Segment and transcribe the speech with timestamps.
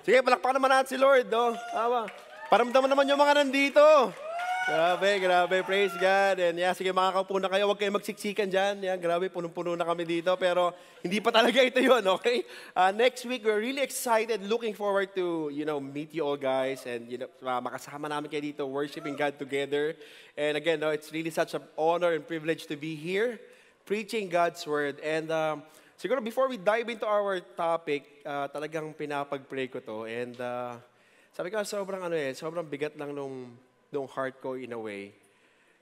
[0.05, 1.55] Sige, palakpakan naman natin si Lord, no?
[1.73, 2.05] Tama.
[2.52, 4.13] Paramdaman naman yung mga nandito.
[4.62, 5.66] Grabe, grabe.
[5.66, 6.38] Praise God.
[6.38, 7.66] And yeah, sige, makakaupo na kayo.
[7.66, 8.86] Huwag kayong magsiksikan dyan.
[8.86, 10.30] Yeah, grabe, punong-puno na kami dito.
[10.38, 12.46] Pero hindi pa talaga ito yun, okay?
[12.78, 14.46] Uh, next week, we're really excited.
[14.46, 16.86] Looking forward to, you know, meet you all guys.
[16.86, 19.97] And, you know, uh, makasama namin kayo dito, worshiping God together.
[20.38, 23.41] And again, no, it's really such an honor and privilege to be here,
[23.89, 25.02] preaching God's Word.
[25.02, 25.66] And um,
[25.97, 30.05] siguro before we dive into our topic, uh, talagang pinapag-pray ko to.
[30.05, 30.78] And uh,
[31.33, 33.58] sabi ko, sobrang ano eh, sobrang bigat lang nung,
[33.91, 35.11] nung heart ko in a way.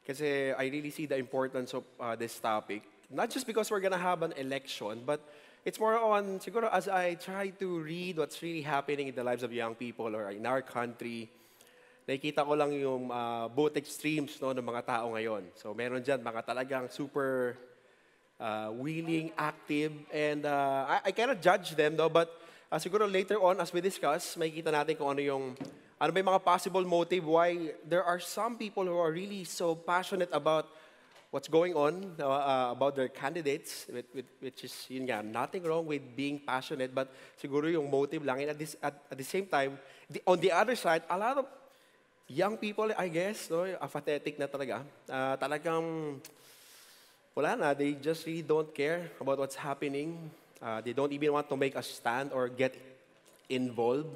[0.05, 2.81] Kasi I really see the importance of uh, this topic.
[3.09, 5.21] Not just because we're gonna have an election, but
[5.65, 9.43] it's more on, siguro as I try to read what's really happening in the lives
[9.43, 11.29] of young people or in our country,
[12.09, 15.45] nakikita ko lang yung uh, both extremes no, ng mga tao ngayon.
[15.53, 17.53] So meron dyan mga talagang super
[18.41, 22.33] uh, willing, active, and uh, I, I cannot judge them though, but
[22.73, 25.53] uh, siguro later on as we discuss, makikita natin kung ano yung
[25.99, 29.75] ano ba yung mga possible motive why there are some people who are really so
[29.75, 30.71] passionate about
[31.29, 35.61] what's going on uh, uh, about their candidates, with, with, which is, yun nga, nothing
[35.61, 38.41] wrong with being passionate, but siguro yung motive lang.
[38.41, 39.77] And at, this, at, at the same time,
[40.09, 41.45] the, on the other side, a lot of
[42.27, 44.81] young people, I guess, no, apathetic na talaga.
[45.05, 46.17] Uh, talagang,
[47.35, 50.31] wala na, they just really don't care about what's happening.
[50.61, 52.73] Uh, they don't even want to make a stand or get
[53.49, 54.09] involved.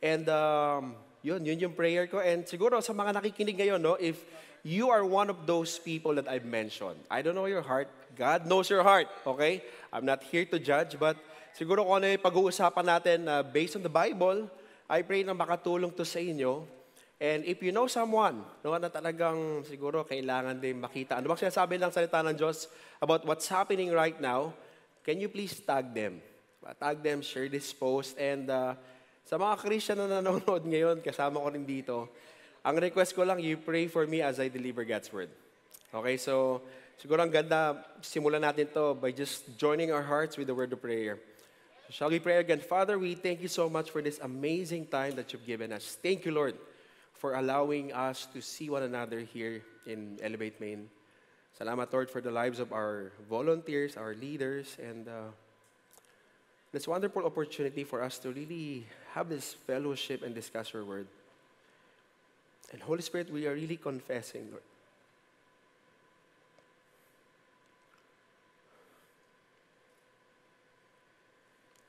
[0.00, 2.18] And um, yun, yun yung prayer ko.
[2.18, 4.22] And siguro sa mga nakikinig ngayon, no, if
[4.66, 7.86] you are one of those people that I've mentioned, I don't know your heart,
[8.18, 9.62] God knows your heart, okay?
[9.94, 11.16] I'm not here to judge, but
[11.54, 14.50] siguro kung ano yung pag-uusapan natin uh, based on the Bible,
[14.90, 16.66] I pray na makatulong to sa inyo.
[17.22, 21.78] And if you know someone no, na talagang siguro kailangan din makita, ano bang sinasabi
[21.78, 22.66] ng salita ng Diyos
[22.98, 24.50] about what's happening right now,
[25.06, 26.18] can you please tag them?
[26.82, 28.74] Tag them, share this post, and uh,
[29.24, 32.10] sa mga Christian na nanonood ngayon, kasama ko rin dito,
[32.62, 35.30] ang request ko lang, you pray for me as I deliver God's Word.
[35.92, 36.62] Okay, so
[36.96, 40.80] siguro ang ganda, simulan natin to by just joining our hearts with the word of
[40.80, 41.20] prayer.
[41.92, 42.64] Shall we pray again?
[42.64, 46.00] Father, we thank you so much for this amazing time that you've given us.
[46.00, 46.56] Thank you, Lord,
[47.12, 50.88] for allowing us to see one another here in Elevate Maine.
[51.52, 55.36] Salamat, Lord, for the lives of our volunteers, our leaders, and uh,
[56.72, 61.06] this wonderful opportunity for us to really have this fellowship and discuss your word.
[62.72, 64.64] And Holy Spirit, we are really confessing, Lord.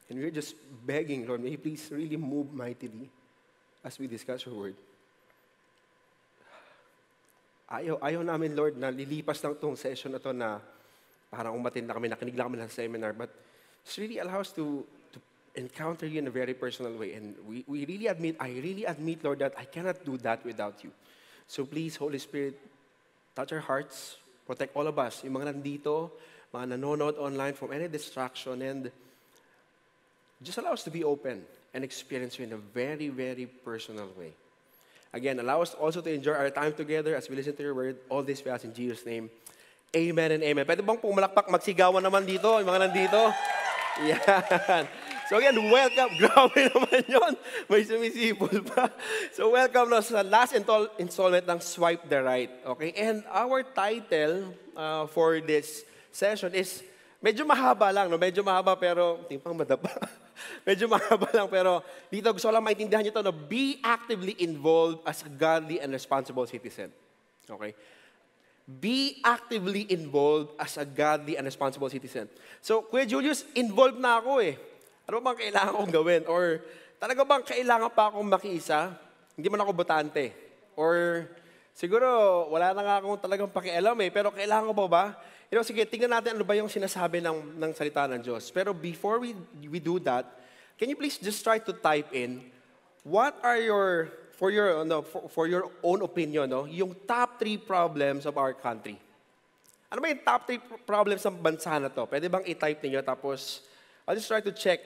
[0.10, 0.54] And we're just
[0.86, 3.10] begging, Lord, may you please really move mightily
[3.84, 4.76] as we discuss your word.
[7.72, 10.60] Ayaw, ayaw namin, Lord, na lilipas lang itong session na to na
[11.32, 13.32] parang umatin na kami, nakinig lang kami ng seminar, but
[13.86, 15.20] just really allows to, to
[15.56, 17.14] encounter you in a very personal way.
[17.14, 20.84] And we, we really admit, I really admit, Lord, that I cannot do that without
[20.84, 20.92] you.
[21.48, 22.60] So please, Holy Spirit,
[23.36, 24.18] touch our hearts,
[24.48, 26.12] protect all of us, yung mga nandito,
[26.54, 28.92] mga nanonood online from any distraction, and
[30.42, 34.32] just allow us to be open and experience you in a very, very personal way.
[35.14, 37.98] Again, allow us also to enjoy our time together as we listen to your word.
[38.10, 39.30] All this we ask in Jesus' name.
[39.94, 40.66] Amen and amen.
[40.66, 43.30] Pwede bang pumalakpak, magsigawan naman dito, yung mga nandito?
[44.02, 44.90] Yan.
[45.30, 46.12] So again, welcome.
[46.22, 47.34] Grabe naman yon.
[47.70, 48.90] May sumisipol pa.
[49.32, 52.52] So welcome na sa last install- installment ng Swipe the Right.
[52.66, 52.92] Okay?
[52.98, 56.82] And our title uh, for this session is
[57.22, 58.10] medyo mahaba lang.
[58.10, 58.18] No?
[58.18, 59.94] Medyo mahaba pero timpang madapa.
[60.68, 63.24] medyo mahaba lang pero dito gusto ko lang maintindihan nyo ito.
[63.24, 63.34] No?
[63.34, 66.92] Be actively involved as a godly and responsible citizen.
[67.48, 67.72] Okay?
[68.64, 72.32] Be actively involved as a godly and responsible citizen.
[72.64, 74.56] So, Kuya Julius, involved na ako eh.
[75.04, 76.24] Ano bang kailangan kong gawin?
[76.32, 76.64] Or
[76.96, 78.96] talaga bang kailangan pa akong makiisa?
[79.36, 80.32] Hindi man ako botante.
[80.80, 81.28] Or
[81.76, 82.08] siguro
[82.56, 84.10] wala na nga akong talagang pakialam eh.
[84.16, 85.06] Pero kailangan ko pa ba?
[85.52, 88.48] You know, sige, tingnan natin ano ba yung sinasabi ng, ng salita ng Diyos.
[88.48, 89.36] Pero before we,
[89.68, 90.24] we do that,
[90.80, 92.40] can you please just try to type in,
[93.04, 94.08] what are your
[94.38, 98.54] for your no, for, for your own opinion, no, yung top three problems of our
[98.54, 98.98] country.
[99.94, 102.10] Ano ba yung top three problems ng bansa na to?
[102.10, 103.62] Pwede bang i-type niyo tapos
[104.10, 104.82] I'll just try to check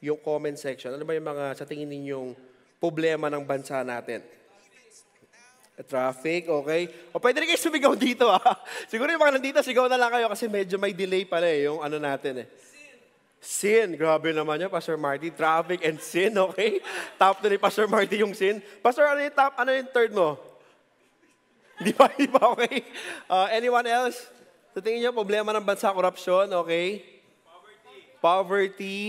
[0.00, 0.96] yung comment section.
[0.96, 2.32] Ano ba yung mga sa tingin ninyong
[2.80, 4.24] problema ng bansa natin?
[5.84, 6.88] Traffic, okay.
[7.12, 8.56] O pwede rin kayo sumigaw dito ah.
[8.88, 11.84] Siguro yung mga nandito, sigaw na lang kayo kasi medyo may delay pala eh, yung
[11.84, 12.48] ano natin eh.
[13.46, 13.94] Sin.
[13.94, 15.30] Grabe naman yun, Pastor Marty.
[15.30, 16.82] Traffic and sin, okay?
[17.14, 18.58] Top to ni Pastor Marty yung sin.
[18.82, 20.34] Pastor, ano yung top, ano yung third mo?
[21.78, 22.82] Di ba, di ba, okay?
[23.30, 24.26] Uh, anyone else?
[24.74, 27.06] Sa tingin niyo, problema ng bansa, korupsyon, okay?
[27.46, 27.96] Poverty.
[28.18, 29.00] Poverty.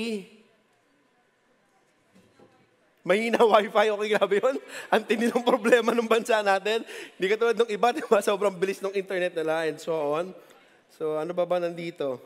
[3.01, 4.55] Mahina wifi, okay, grabe yun.
[4.93, 6.85] Ang tindi ng problema ng bansa natin.
[7.17, 8.21] Hindi katulad ng iba, di ba?
[8.21, 10.29] Sobrang bilis ng internet nila and so on.
[10.93, 12.21] So, ano ba ba nandito?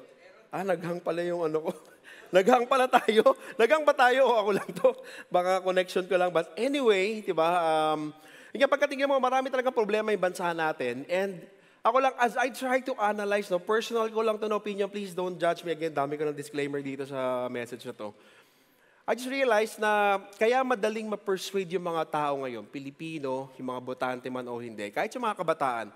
[0.52, 1.91] Ah, naghang pala yung ano ko.
[2.32, 3.36] Naghang pala tayo.
[3.60, 4.90] Naghang pa tayo o ako lang to.
[5.28, 6.32] Baka connection ko lang.
[6.32, 7.50] But anyway, di ba?
[7.62, 8.16] Um,
[8.56, 11.04] yung pagkatingin mo, marami talaga problema yung bansa natin.
[11.12, 11.44] And
[11.82, 15.16] ako lang, as I try to analyze, no, personal ko lang to no opinion, please
[15.16, 15.92] don't judge me again.
[15.92, 18.14] Dami ko ng disclaimer dito sa message na to.
[19.02, 24.30] I just realized na kaya madaling ma-persuade yung mga tao ngayon, Pilipino, yung mga botante
[24.30, 25.88] man o hindi, kahit yung mga kabataan,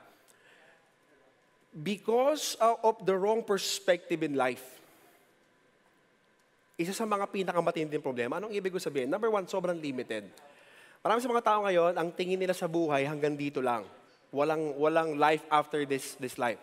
[1.71, 4.63] because of the wrong perspective in life.
[6.75, 8.39] Isa sa mga pinakamatinding problema.
[8.39, 9.07] Anong ibig ko sabihin?
[9.07, 10.27] Number one, sobrang limited.
[10.99, 13.87] Marami sa mga tao ngayon, ang tingin nila sa buhay hanggang dito lang.
[14.35, 16.59] Walang, walang life after this, this life.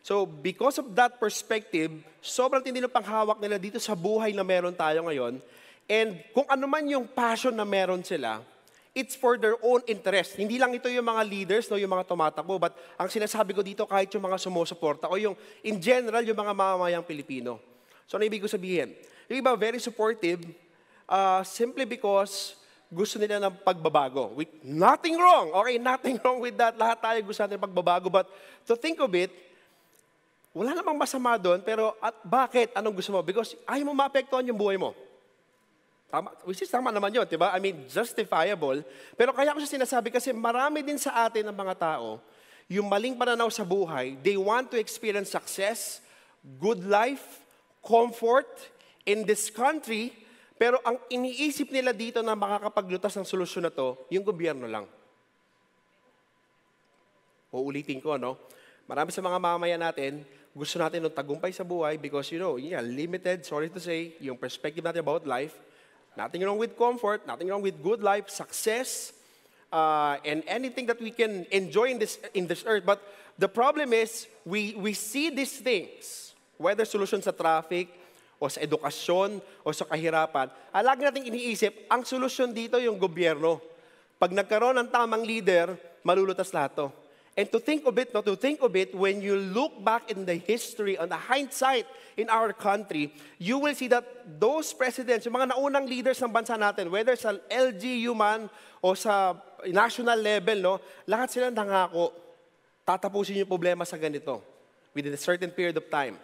[0.00, 1.92] So, because of that perspective,
[2.24, 5.36] sobrang tindi ng panghawak nila dito sa buhay na meron tayo ngayon,
[5.90, 8.38] And kung ano man yung passion na meron sila,
[8.94, 10.38] it's for their own interest.
[10.38, 13.82] Hindi lang ito yung mga leaders, no, yung mga tumatakbo, but ang sinasabi ko dito,
[13.90, 15.34] kahit yung mga sumusuporta, o yung,
[15.66, 17.58] in general, yung mga mamamayang Pilipino.
[18.10, 18.90] So, ano ibig ko sabihin?
[19.30, 20.42] Yung iba, very supportive,
[21.06, 22.58] uh, simply because
[22.90, 24.34] gusto nila ng pagbabago.
[24.34, 25.54] With nothing wrong.
[25.62, 26.74] Okay, nothing wrong with that.
[26.74, 28.10] Lahat tayo gusto natin pagbabago.
[28.10, 28.26] But
[28.66, 29.30] to think of it,
[30.50, 32.74] wala namang masama doon, pero at bakit?
[32.74, 33.22] Anong gusto mo?
[33.22, 34.90] Because ayaw mo maapektuhan yung buhay mo.
[36.10, 37.54] Tama, which is tama naman yun, di ba?
[37.54, 38.82] I mean, justifiable.
[39.14, 42.18] Pero kaya ko siya sinasabi kasi marami din sa atin ng mga tao,
[42.66, 46.02] yung maling pananaw sa buhay, they want to experience success,
[46.58, 47.39] good life,
[47.80, 48.48] comfort
[49.08, 50.12] in this country,
[50.60, 54.84] pero ang iniisip nila dito na makakapaglutas ng solusyon na to, yung gobyerno lang.
[57.50, 58.38] Uulitin ko, no?
[58.84, 60.22] Marami sa mga mamaya natin,
[60.52, 64.36] gusto natin ng tagumpay sa buhay because, you know, yeah, limited, sorry to say, yung
[64.36, 65.56] perspective natin about life,
[66.16, 69.12] Nothing wrong with comfort, nothing wrong with good life, success,
[69.72, 72.84] uh, and anything that we can enjoy in this, in this earth.
[72.84, 73.00] But
[73.38, 76.29] the problem is, we, we see these things,
[76.60, 77.88] whether solution sa traffic,
[78.40, 83.60] o sa edukasyon, o sa kahirapan, ah, lagi natin iniisip, ang solusyon dito yung gobyerno.
[84.16, 86.88] Pag nagkaroon ng tamang leader, malulutas lahat to.
[87.36, 90.28] And to think of it, no, to think of it, when you look back in
[90.28, 94.04] the history, on the hindsight in our country, you will see that
[94.40, 98.50] those presidents, yung mga naunang leaders ng bansa natin, whether sa LGU man
[98.82, 99.36] o sa
[99.68, 100.74] national level, no,
[101.08, 102.12] lahat sila nangako,
[102.84, 104.42] tatapusin yung problema sa ganito
[104.92, 106.18] within a certain period of time.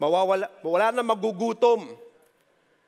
[0.00, 1.92] Mawawala, wala na magugutom,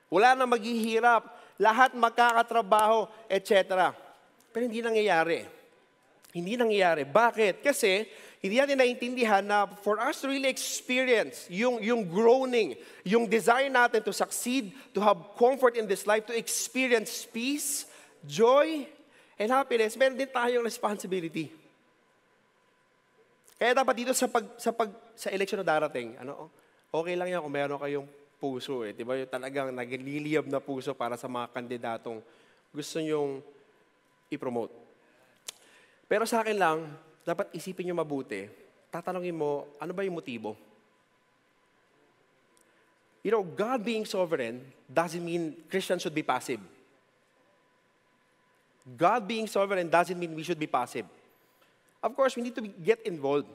[0.09, 1.29] wala na maghihirap,
[1.61, 3.93] lahat makakatrabaho, etc.
[4.49, 5.45] Pero hindi nangyayari.
[6.33, 7.05] Hindi nangyayari.
[7.05, 7.61] Bakit?
[7.61, 8.09] Kasi
[8.41, 12.75] hindi natin naiintindihan na for us to really experience yung, yung groaning,
[13.05, 17.85] yung desire natin to succeed, to have comfort in this life, to experience peace,
[18.25, 18.89] joy,
[19.37, 21.53] and happiness, meron din tayong responsibility.
[23.61, 26.51] Kaya dapat dito sa pag sa pag sa election na darating, ano,
[26.93, 29.17] okay lang 'yan kung meron kayong puso eh, 'di ba?
[29.17, 32.21] Yung talagang nagliliyab na puso para sa mga kandidatong
[32.69, 33.41] gusto nyong
[34.29, 34.73] i-promote.
[36.09, 36.79] Pero sa akin lang,
[37.25, 38.45] dapat isipin nyo mabuti.
[38.93, 40.53] Tatanungin mo, ano ba yung motibo?
[43.25, 46.61] You know, God being sovereign doesn't mean Christians should be passive.
[48.99, 51.07] God being sovereign doesn't mean we should be passive.
[52.03, 53.47] Of course, we need to get involved.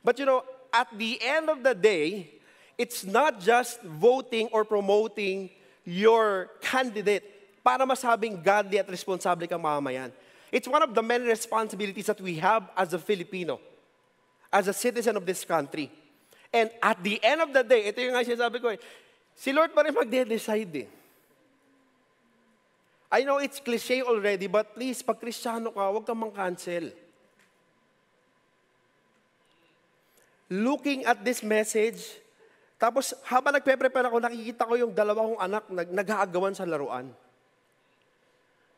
[0.00, 2.35] But you know, at the end of the day,
[2.78, 5.50] it's not just voting or promoting
[5.84, 7.24] your candidate
[7.64, 10.12] para masabing godly at responsable kang mamamayan.
[10.52, 13.58] It's one of the many responsibilities that we have as a Filipino,
[14.52, 15.90] as a citizen of this country.
[16.52, 18.78] And at the end of the day, ito yung nga sinasabi ko eh,
[19.34, 20.88] si Lord pa rin magde-decide eh.
[23.10, 26.90] I know it's cliche already, but please, pag kristyano ka, huwag kang mang-cancel.
[30.50, 32.02] Looking at this message,
[32.76, 37.08] tapos habang nagpe-prepare ako, nakikita ko yung dalawang anak nag nag-aagawan sa laruan.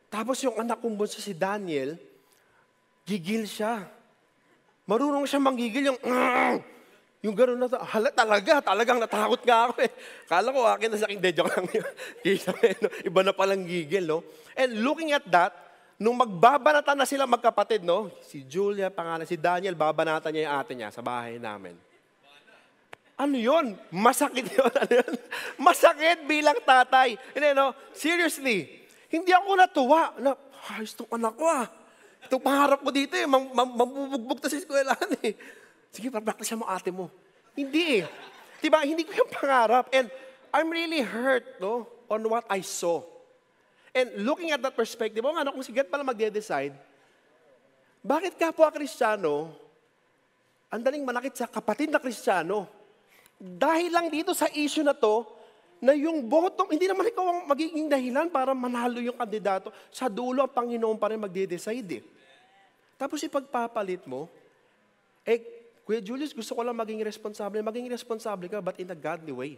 [0.07, 1.99] Tapos yung anak kong bunso si Daniel,
[3.03, 3.85] gigil siya.
[4.87, 5.99] Marunong siya manggigil yung,
[7.27, 9.91] yung gano'n na, hala talaga, talagang natakot nga ako eh.
[10.25, 11.67] Kala ko akin na sa aking dejo lang.
[13.07, 14.25] Iba na palang gigil, no?
[14.57, 15.53] And looking at that,
[15.99, 18.09] nung magbabanatan na sila magkapatid, no?
[18.23, 21.88] Si Julia, pangalan, si Daniel, babanatan niya yung ate niya sa bahay namin.
[23.19, 23.75] Ano yun?
[23.91, 24.71] Masakit yun.
[24.71, 25.13] Ano yun?
[25.59, 27.19] Masakit bilang tatay.
[27.35, 27.75] Hindi, no?
[27.91, 28.87] Seriously.
[29.11, 30.15] Hindi ako natuwa.
[30.23, 30.39] Na,
[30.71, 31.67] ayos tong anak ko ah.
[32.23, 33.27] Itong pangarap ko dito eh.
[33.27, 35.35] Mabubugbog to sa eskwelahan eh.
[35.91, 37.11] Sige, practice mo ate mo.
[37.59, 38.05] Hindi eh.
[38.63, 38.79] Diba?
[38.87, 39.91] Hindi ko yung pangarap.
[39.91, 40.07] And
[40.55, 41.91] I'm really hurt, no?
[42.07, 43.03] On what I saw.
[43.91, 46.71] And looking at that perspective, oh, ano, kung si God pala magde-decide,
[47.99, 49.51] bakit kapwa Kristiyano,
[50.71, 52.78] ang daling manakit sa kapatid na Kristiyano,
[53.39, 55.23] dahil lang dito sa issue na to,
[55.79, 59.71] na yung bottom, hindi naman ikaw ang magiging dahilan para manalo yung kandidato.
[59.87, 62.03] Sa dulo, ang Panginoon pa rin magde-decide eh.
[62.99, 64.27] Tapos ipagpapalit mo,
[65.23, 65.39] eh,
[65.87, 67.63] Kuya Julius, gusto ko lang maging responsable.
[67.63, 69.51] Maging responsable ka, but in a godly way.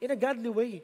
[0.00, 0.74] In a godly way.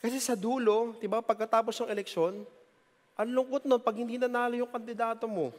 [0.00, 2.46] Kasi sa dulo, di ba, pagkatapos ng eleksyon,
[3.18, 5.52] ang lungkot nun pag hindi nanalo yung kandidato mo.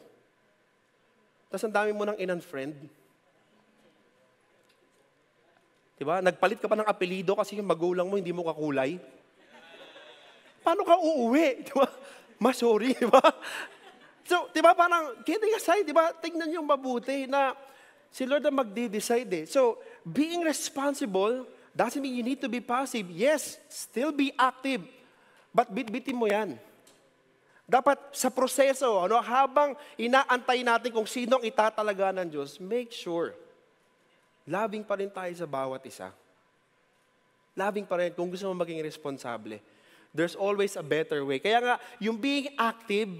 [1.52, 2.74] Tapos ang dami mo nang in-unfriend.
[2.74, 3.01] Di
[6.08, 6.24] ba?
[6.24, 8.98] Nagpalit ka pa ng apelido kasi yung magulang mo hindi mo kakulay.
[10.62, 11.48] Paano ka uuwi?
[11.68, 11.88] Di ba?
[12.42, 13.22] Ma, sorry, di ba?
[14.26, 16.10] So, di ba parang, kidding aside, di ba?
[16.10, 17.54] Tingnan niyo mabuti na
[18.10, 19.46] si Lord ang magde-decide eh.
[19.46, 23.06] So, being responsible doesn't mean you need to be passive.
[23.14, 24.82] Yes, still be active.
[25.54, 26.58] But bitbitin mo yan.
[27.70, 33.38] Dapat sa proseso, ano, habang inaantay natin kung sino ang itatalaga ng Diyos, make sure
[34.48, 36.10] Loving pa rin tayo sa bawat isa.
[37.54, 39.60] Loving pa rin kung gusto mo maging responsable.
[40.12, 41.40] There's always a better way.
[41.40, 43.12] Kaya nga, yung being active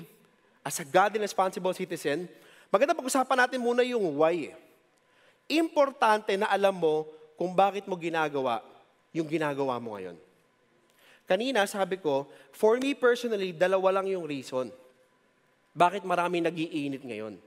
[0.66, 2.28] as a God and responsible citizen,
[2.68, 4.52] maganda pag-usapan natin muna yung why.
[5.48, 7.08] Importante na alam mo
[7.40, 8.64] kung bakit mo ginagawa
[9.12, 10.16] yung ginagawa mo ngayon.
[11.28, 14.72] Kanina, sabi ko, for me personally, dalawa lang yung reason.
[15.72, 17.40] Bakit marami nagiinit ngayon?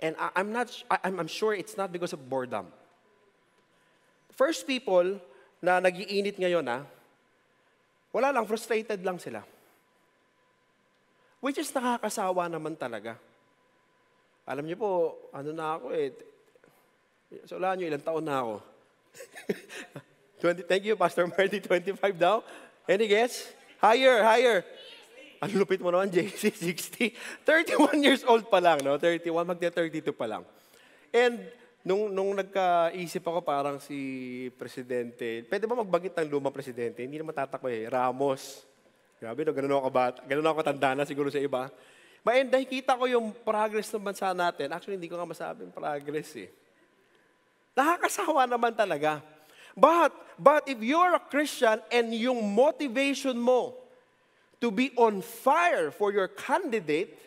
[0.00, 2.66] And I, I'm, not, I, I'm sure it's not because of boredom.
[4.34, 5.20] First people
[5.62, 6.82] na nagiinit ngayon, ah,
[8.10, 9.42] wala lang, frustrated lang sila.
[11.38, 13.16] Which is nakakasawa naman talaga.
[14.44, 14.90] Alam niyo po,
[15.32, 16.12] ano na ako eh,
[17.48, 18.54] so wala niyo, ilang taon na ako.
[20.44, 22.44] 20, thank you, Pastor Marty, 25 daw.
[22.84, 23.48] Any guess?
[23.80, 24.60] Higher, higher.
[25.42, 27.14] Ang lupit mo naman, JC, 60.
[27.42, 28.98] 31 years old pa lang, no?
[28.98, 30.42] 31, magte-32 pa lang.
[31.14, 31.42] And
[31.84, 33.98] nung, nung nagkaisip ako parang si
[34.56, 37.04] Presidente, pwede ba magbanggit ng lumang Presidente?
[37.04, 38.64] Hindi naman tatakbo eh, Ramos.
[39.20, 39.54] Grabe, no?
[39.54, 41.70] ganun ako bat, ganun ako tanda na siguro sa iba.
[42.24, 44.72] And nakikita ko yung progress ng bansa natin.
[44.72, 46.48] Actually, hindi ko nga masabing progress eh.
[47.76, 49.20] Nakakasawa naman talaga.
[49.76, 53.83] But, but if you're a Christian and yung motivation mo
[54.64, 57.20] to be on fire for your candidate,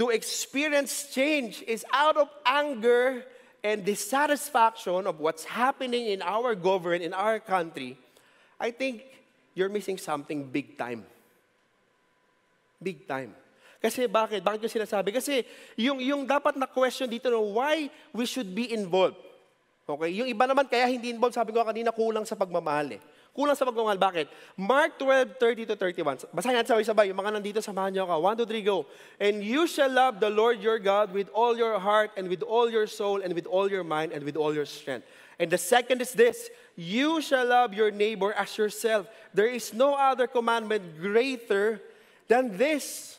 [0.00, 3.20] to experience change is out of anger
[3.60, 8.00] and dissatisfaction of what's happening in our government, in our country,
[8.56, 9.04] I think
[9.52, 11.04] you're missing something big time.
[12.80, 13.36] Big time.
[13.76, 14.40] Kasi bakit?
[14.40, 15.12] Bakit ko sinasabi?
[15.12, 15.44] Kasi
[15.76, 19.20] yung, yung dapat na question dito, no, why we should be involved.
[19.84, 20.16] Okay?
[20.16, 23.00] Yung iba naman, kaya hindi involved, sabi ko kanina, kulang sa pagmamahal eh.
[23.30, 23.94] Kulang sa pagmamahal.
[23.94, 24.26] Bakit?
[24.58, 26.26] Mark 12, 30 to 31.
[26.34, 27.14] Basahin natin sabay-sabay.
[27.14, 28.26] Yung mga nandito, samahan niyo ako.
[28.26, 28.78] 1, 2, 3, go.
[29.22, 32.66] And you shall love the Lord your God with all your heart and with all
[32.66, 35.06] your soul and with all your mind and with all your strength.
[35.38, 39.06] And the second is this, you shall love your neighbor as yourself.
[39.32, 41.80] There is no other commandment greater
[42.26, 43.16] than this.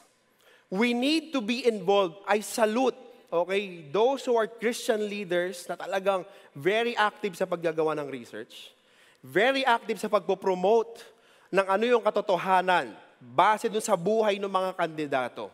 [0.70, 2.20] We need to be involved.
[2.27, 3.00] I salute,
[3.32, 8.75] okay, those who are Christian leaders na talagang very active sa paggagawa ng research
[9.21, 11.05] very active sa pagpo-promote
[11.53, 15.53] ng ano yung katotohanan base dun sa buhay ng mga kandidato.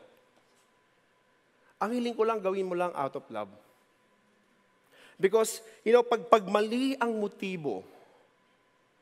[1.77, 3.51] Ang hiling ko lang, gawin mo lang out of love.
[5.19, 7.83] Because, you know, pag, pag mali ang motibo,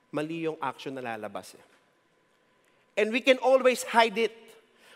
[0.10, 1.56] mali yung action na lalabas.
[1.56, 1.66] Eh.
[3.04, 4.36] And we can always hide it.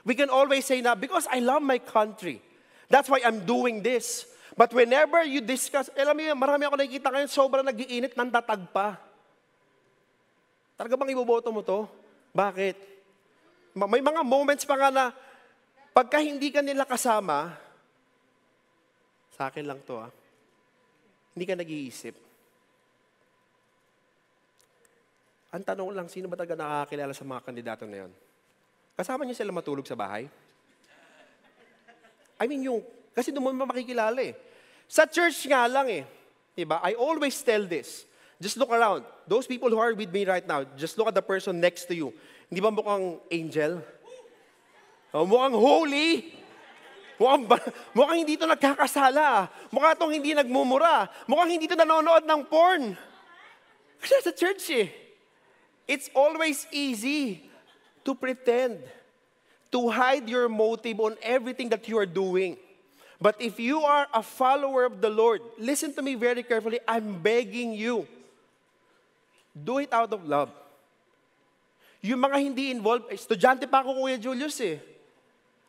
[0.08, 2.42] We can always say na, because I love my country,
[2.88, 4.26] that's why I'm doing this.
[4.56, 8.64] But whenever you discuss, alam mo yun, marami ako nakikita ngayon, sobrang nagiinit ng tatag
[8.72, 9.09] pa.
[10.80, 11.84] Talaga bang iboboto mo to?
[12.32, 12.80] Bakit?
[13.76, 15.12] May mga moments pa nga na
[15.92, 17.52] pagka hindi ka nila kasama,
[19.36, 20.08] sa akin lang to ah,
[21.36, 22.16] hindi ka nag-iisip.
[25.52, 28.12] Ang tanong lang, sino ba talaga nakakilala sa mga kandidato na yon?
[28.96, 30.32] Kasama niyo sila matulog sa bahay?
[32.40, 32.80] I mean, yung,
[33.12, 34.32] kasi doon mo makikilala eh.
[34.88, 36.08] Sa church nga lang eh.
[36.56, 36.80] Diba?
[36.80, 38.08] I always tell this
[38.40, 39.04] Just look around.
[39.28, 41.96] Those people who are with me right now, just look at the person next to
[41.96, 42.16] you.
[42.48, 43.84] Hindi ba mukhang angel?
[45.12, 46.40] Oh, mukhang holy.
[47.20, 47.44] Mukhang,
[47.98, 49.52] mukhang hindi ito nagkakasala.
[49.68, 51.12] Mukhang itong hindi nagmumura.
[51.28, 52.96] Mukhang hindi ito nanonood ng porn.
[54.00, 54.88] Kasi sa church eh.
[55.84, 57.50] It's always easy
[58.06, 58.80] to pretend,
[59.74, 62.56] to hide your motive on everything that you are doing.
[63.20, 66.80] But if you are a follower of the Lord, listen to me very carefully.
[66.88, 68.08] I'm begging you.
[69.60, 70.52] Do it out of love.
[72.00, 74.80] Yung mga hindi involved, estudyante pa ako, Kuya Julius eh.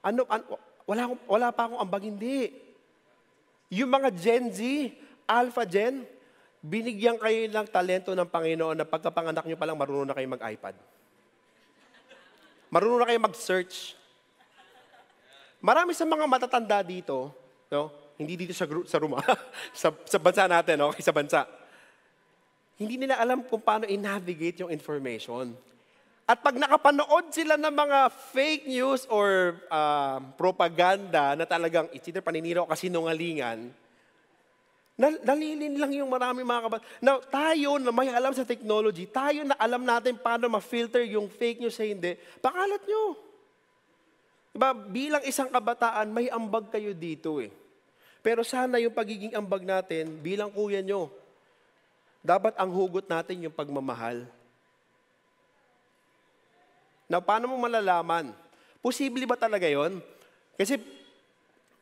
[0.00, 0.44] Ano, ano
[0.86, 2.54] wala, wala pa akong ambag, hindi.
[3.70, 4.60] Yung mga Gen Z,
[5.26, 6.02] Alpha Gen,
[6.58, 10.74] binigyan kayo ng talento ng Panginoon na pagkapanganak nyo palang marunong na kayo mag-iPad.
[12.70, 13.98] Marunong na kayo mag-search.
[15.62, 17.30] Marami sa mga matatanda dito,
[17.70, 17.90] no?
[18.18, 19.18] hindi dito sa, group, sa room,
[19.76, 20.90] sa, sa bansa natin, no?
[20.98, 21.46] sa bansa.
[22.80, 25.52] Hindi nila alam kung paano i-navigate yung information.
[26.24, 27.98] At pag nakapanood sila ng mga
[28.32, 33.68] fake news or uh, propaganda na talagang it's either paninira o kasinungalingan,
[35.00, 36.82] nalilin lang yung marami mga kabat.
[37.04, 41.60] Now, tayo na may alam sa technology, tayo na alam natin paano ma-filter yung fake
[41.60, 43.04] news sa hindi, pakalat nyo.
[44.56, 47.52] Diba, bilang isang kabataan, may ambag kayo dito eh.
[48.20, 51.19] Pero sana yung pagiging ambag natin, bilang kuya nyo,
[52.20, 54.28] dapat ang hugot natin yung pagmamahal.
[57.10, 58.30] Na paano mo malalaman?
[58.78, 59.98] Posible ba talaga yon?
[60.54, 60.78] Kasi,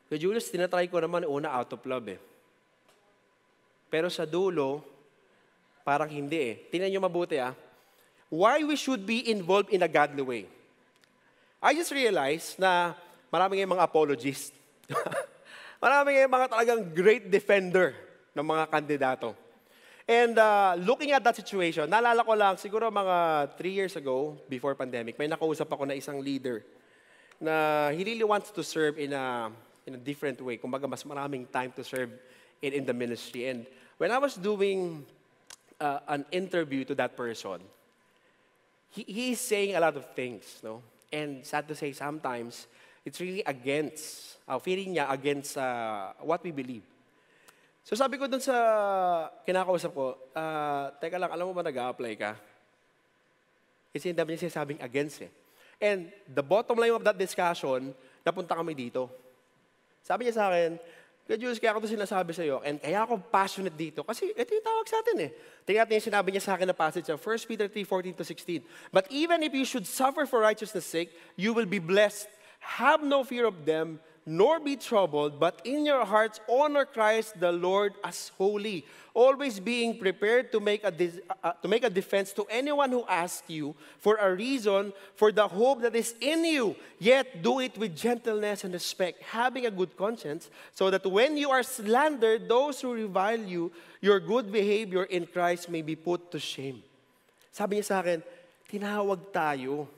[0.07, 2.19] kay Julius, tinatry ko naman una out of love eh.
[3.91, 4.81] Pero sa dulo,
[5.83, 6.55] parang hindi eh.
[6.71, 7.53] Tingnan nyo mabuti ah.
[8.29, 10.43] Why we should be involved in a godly way.
[11.59, 12.95] I just realized na
[13.27, 14.55] marami ngayong mga apologists.
[15.83, 17.97] marami ngayong mga talagang great defender
[18.37, 19.48] ng mga kandidato.
[20.09, 24.73] And uh, looking at that situation, naalala ko lang, siguro mga three years ago, before
[24.73, 26.65] pandemic, may nakausap ako na isang leader
[27.37, 29.53] na he really wants to serve in a,
[29.85, 30.57] in a different way.
[30.57, 32.09] Kumbaga, mas maraming time to serve
[32.57, 33.53] in, in the ministry.
[33.53, 33.69] And
[34.01, 35.05] when I was doing
[35.77, 37.61] uh, an interview to that person,
[38.89, 40.81] he, he is saying a lot of things, no?
[41.13, 42.65] And sad to say, sometimes,
[43.05, 46.81] it's really against, uh, feeling niya against uh, what we believe.
[47.89, 48.53] So sabi ko dun sa
[49.49, 52.37] kinakausap ko, uh, teka lang, alam mo ba nag-a-apply ka?
[53.89, 55.33] Kasi hindi niya sinasabing against eh.
[55.81, 57.89] And the bottom line of that discussion,
[58.21, 59.09] napunta kami dito.
[60.05, 60.77] Sabi niya sa akin,
[61.25, 64.49] Kuya Jules, kaya ako ito sinasabi sa iyo, and kaya ako passionate dito, kasi ito
[64.53, 65.31] yung tawag sa atin eh.
[65.65, 68.25] Tingnan natin yung sinabi niya sa akin na passage sa 1 Peter 3, 14 to
[68.25, 68.93] 16.
[68.93, 72.29] But even if you should suffer for righteousness' sake, you will be blessed.
[72.61, 73.97] Have no fear of them,
[74.29, 78.85] nor be troubled, but in your hearts honor Christ the Lord as holy,
[79.17, 80.93] always being prepared to make a,
[81.43, 85.47] uh, to make a defense to anyone who asks you for a reason for the
[85.47, 89.97] hope that is in you, yet do it with gentleness and respect, having a good
[89.97, 95.25] conscience, so that when you are slandered, those who revile you, your good behavior in
[95.25, 96.83] Christ may be put to shame.
[97.49, 98.21] Sabi niya sa akin,
[98.69, 99.89] tinawag tayo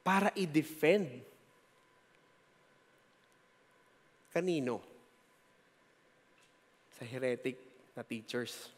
[0.00, 1.35] para i-defend
[4.36, 4.84] Kanino?
[7.00, 7.56] Sa heretic
[7.96, 8.68] na teachers.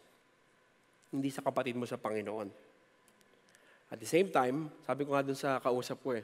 [1.11, 2.47] Hindi sa kapatid mo sa Panginoon.
[3.91, 6.23] At the same time, sabi ko nga dun sa kausap ko eh,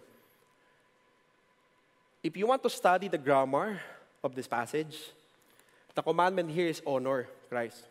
[2.22, 3.82] if you want to study the grammar
[4.22, 5.10] of this passage,
[5.98, 7.82] the commandment here is honor Christ.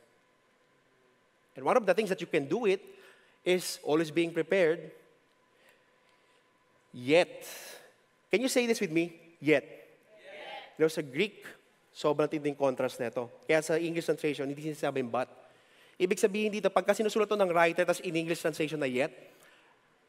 [1.59, 2.79] And one of the things that you can do it
[3.43, 4.91] is always being prepared.
[6.93, 7.45] Yet,
[8.31, 9.19] can you say this with me?
[9.43, 9.82] Yet.
[10.75, 11.45] Pero sa Greek,
[11.93, 13.29] sobrang tinding contrast nito.
[13.45, 15.29] Kaya sa English translation, hindi sinasabing but.
[15.97, 19.13] Ibig sabihin dito, pagka sinusulat ng writer, tapos in English translation na yet,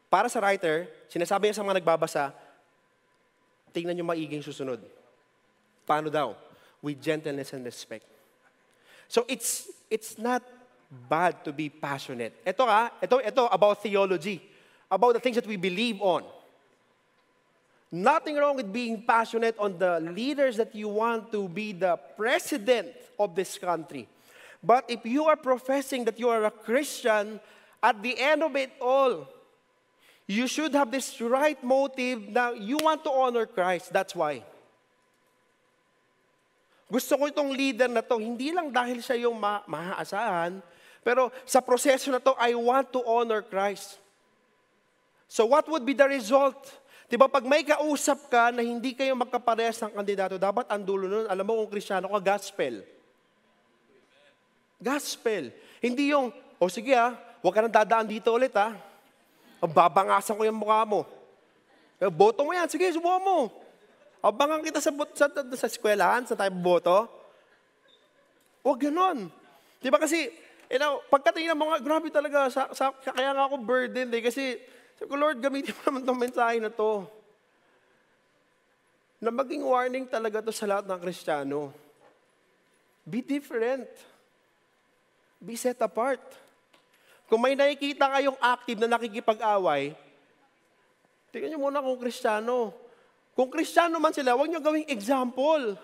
[0.09, 2.33] para sa writer, sinasabi niya sa mga nagbabasa,
[3.69, 4.81] tingnan niyo maiging susunod.
[5.85, 6.33] Paano daw?
[6.81, 8.05] With gentleness and respect.
[9.05, 10.41] So it's it's not
[10.89, 12.33] bad to be passionate.
[12.41, 14.41] Ito ka, ito, ito about theology.
[14.89, 16.25] About the things that we believe on.
[17.91, 22.89] Nothing wrong with being passionate on the leaders that you want to be the president
[23.19, 24.07] of this country.
[24.63, 27.39] But if you are professing that you are a Christian,
[27.81, 29.29] at the end of it all,
[30.25, 33.93] you should have this right motive na you want to honor Christ.
[33.93, 34.41] That's why.
[36.89, 40.61] Gusto ko itong leader na to, hindi lang dahil siya yung ma- maaasahan,
[41.05, 44.01] pero sa proseso na to, I want to honor Christ.
[45.29, 46.57] So what would be the result?
[47.05, 51.25] Diba, pag may kausap ka na hindi kayo magkaparehas ng kandidato, dapat ang dulo nun,
[51.29, 52.81] alam mo kung kristyano ka, gospel.
[54.81, 55.53] Gospel.
[55.81, 57.13] Hindi yung, O sige ah,
[57.43, 58.73] huwag ka nang dadaan dito ulit ah.
[59.59, 61.03] Babangasan ko yung mukha mo.
[61.99, 63.37] Eh, boto mo yan, sige, subukan mo.
[64.23, 67.05] Abangan kita sa, sa, sa eskwelahan, sa tayo boto.
[68.65, 69.29] Huwag ganon.
[69.77, 70.33] Di ba kasi,
[70.73, 74.57] you know, pagkatingin mo nga, grabe talaga, sa, sa, kaya nga ako burdened eh, kasi,
[74.95, 77.03] sabi ko, Lord, gamitin mo naman itong mensahe na to.
[79.19, 81.75] Na maging warning talaga to sa lahat ng Kristiyano.
[83.03, 83.91] Be different.
[85.37, 86.23] Be set apart.
[87.27, 89.97] Kung may nakikita kayong active na nakikipag-away,
[91.33, 92.71] tingnan nyo muna kung Kristiyano.
[93.35, 95.75] Kung Kristiyano man sila, huwag nyo gawing example.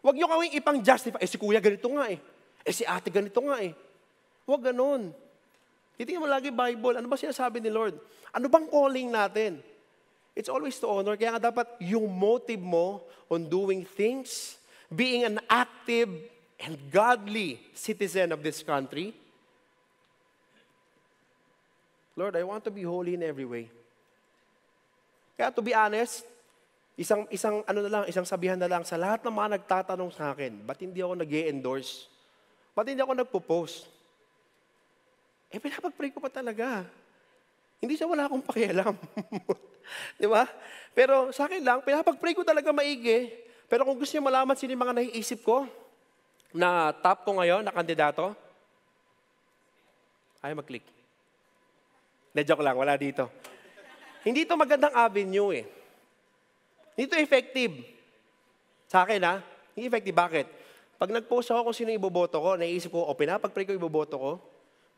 [0.00, 1.18] Huwag nyo gawing ipang-justify.
[1.18, 2.22] Eh, si kuya ganito nga eh.
[2.62, 3.74] Eh, si ate ganito nga eh.
[4.46, 5.10] Huwag ganun.
[6.00, 6.96] Titingnan mo lagi Bible.
[6.96, 7.92] Ano ba sinasabi ni Lord?
[8.32, 9.60] Ano bang calling natin?
[10.32, 11.12] It's always to honor.
[11.20, 14.56] Kaya nga dapat yung motive mo on doing things,
[14.88, 16.08] being an active
[16.56, 19.12] and godly citizen of this country.
[22.16, 23.68] Lord, I want to be holy in every way.
[25.36, 26.24] Kaya to be honest,
[26.96, 30.32] isang, isang, ano na lang, isang sabihan na lang sa lahat ng mga nagtatanong sa
[30.32, 32.08] akin, ba't hindi ako nag endorse
[32.72, 33.99] Ba't hindi ako nagpo-post?
[35.50, 36.86] Eh, pinapag-pray ko pa talaga.
[37.82, 38.94] Hindi siya wala akong pakialam.
[40.20, 40.46] Di ba?
[40.94, 43.34] Pero sa akin lang, pinapag-pray ko talaga maigi.
[43.66, 45.66] Pero kung gusto niyo malaman sino yung mga naiisip ko,
[46.50, 48.34] na top ko ngayon, na kandidato,
[50.42, 50.86] ay mag-click.
[52.34, 53.30] Na joke lang, wala dito.
[54.26, 55.66] Hindi ito magandang avenue eh.
[56.94, 57.74] Hindi ito effective.
[58.90, 59.34] Sa akin ha,
[59.74, 60.16] hindi effective.
[60.16, 60.46] Bakit?
[61.00, 64.32] Pag nag-post ako kung sino iboboto ko, naisip ko, o pinapag-pray ko iboboto ko,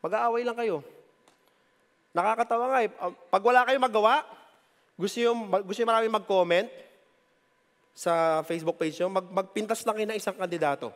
[0.03, 0.83] mag-aaway lang kayo.
[2.13, 2.91] Nakakatawa nga eh.
[3.01, 4.27] Ah, pag wala kayong magawa,
[4.99, 6.69] gusto yung, gusto yung marami mag-comment
[7.97, 10.93] sa Facebook page nyo, mag, magpintas lang kayo ng isang kandidato.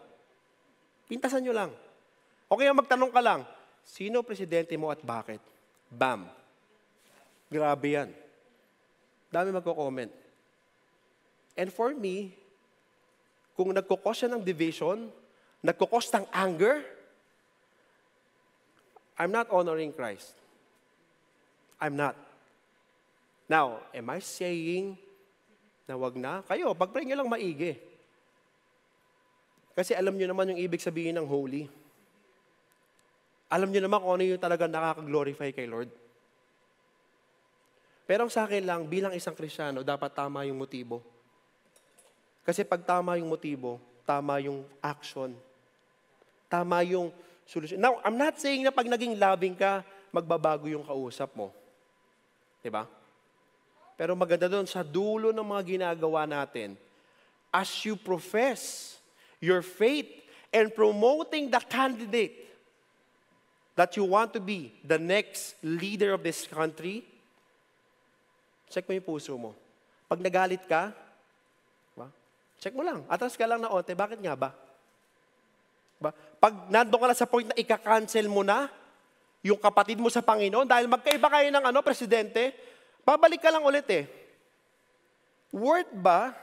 [1.09, 1.71] Pintasan nyo lang.
[2.51, 3.41] O kaya magtanong ka lang,
[3.87, 5.41] sino presidente mo at bakit?
[5.89, 6.29] Bam.
[7.47, 8.11] Grabe yan.
[9.31, 10.11] Dami magko-comment.
[11.57, 12.37] And for me,
[13.57, 15.09] kung nagkukos siya ng division,
[15.65, 16.85] nagkukos ng anger,
[19.17, 20.37] I'm not honoring Christ.
[21.81, 22.17] I'm not.
[23.49, 24.99] Now, am I saying
[25.87, 26.43] na wag na?
[26.45, 27.79] Kayo, pag-pray nyo lang maigi.
[29.77, 31.69] Kasi alam nyo naman yung ibig sabihin ng holy.
[33.47, 35.93] Alam nyo naman kung ano yung talaga nakaka-glorify kay Lord.
[38.07, 41.03] Pero sa akin lang, bilang isang Krisyano, dapat tama yung motibo.
[42.47, 45.35] Kasi pag tama yung motibo, tama yung action.
[46.47, 47.11] Tama yung
[47.47, 47.81] solution.
[47.81, 51.55] Now, I'm not saying na pag naging loving ka, magbabago yung kausap mo.
[52.61, 52.85] Diba?
[53.97, 56.77] Pero maganda doon, sa dulo ng mga ginagawa natin,
[57.49, 58.95] as you profess
[59.41, 60.11] your faith
[60.53, 62.45] and promoting the candidate
[63.79, 67.07] that you want to be the next leader of this country,
[68.71, 69.55] Check mo yung puso mo.
[70.11, 70.91] Pag nagalit ka,
[71.95, 72.11] ba?
[72.59, 73.07] check mo lang.
[73.07, 73.95] Atras ka lang na onte.
[73.95, 74.51] Bakit nga ba?
[76.01, 76.11] Ba?
[76.41, 78.69] Pag nandun ka na sa point na ika-cancel mo na
[79.47, 82.51] yung kapatid mo sa Panginoon, dahil magkaiba kayo ng ano, presidente,
[83.07, 84.05] babalik ka lang ulit eh.
[85.55, 86.35] Word ba?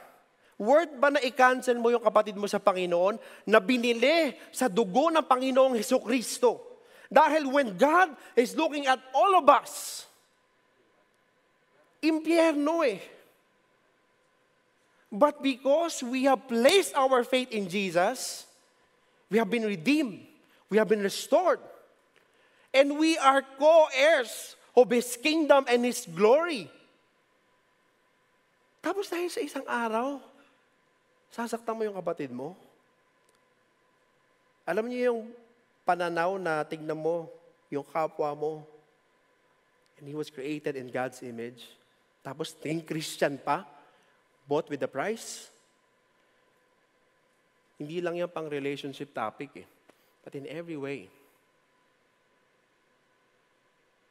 [0.56, 5.26] Word ba na i-cancel mo yung kapatid mo sa Panginoon na binili sa dugo ng
[5.26, 6.80] Panginoong Heso Kristo?
[7.10, 10.06] Dahil when God is looking at all of us,
[12.00, 13.02] impyerno eh.
[15.14, 18.50] But because we have placed our faith in Jesus,
[19.30, 20.24] we have been redeemed,
[20.68, 21.60] we have been restored,
[22.72, 26.70] and we are co-heirs of His kingdom and His glory.
[28.84, 30.20] Tapos dahil sa isang araw,
[31.32, 32.52] sasaktan mo yung kapatid mo.
[34.68, 35.22] Alam niyo yung
[35.84, 37.28] pananaw na tignan mo
[37.72, 38.52] yung kapwa mo,
[39.98, 41.64] and he was created in God's image.
[42.24, 43.64] Tapos tingin Christian pa,
[44.48, 45.48] bought with the price.
[47.84, 49.68] Hindi lang yan pang relationship topic eh.
[50.24, 51.12] But in every way.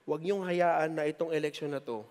[0.05, 2.05] Huwag niyong hayaan na itong election na to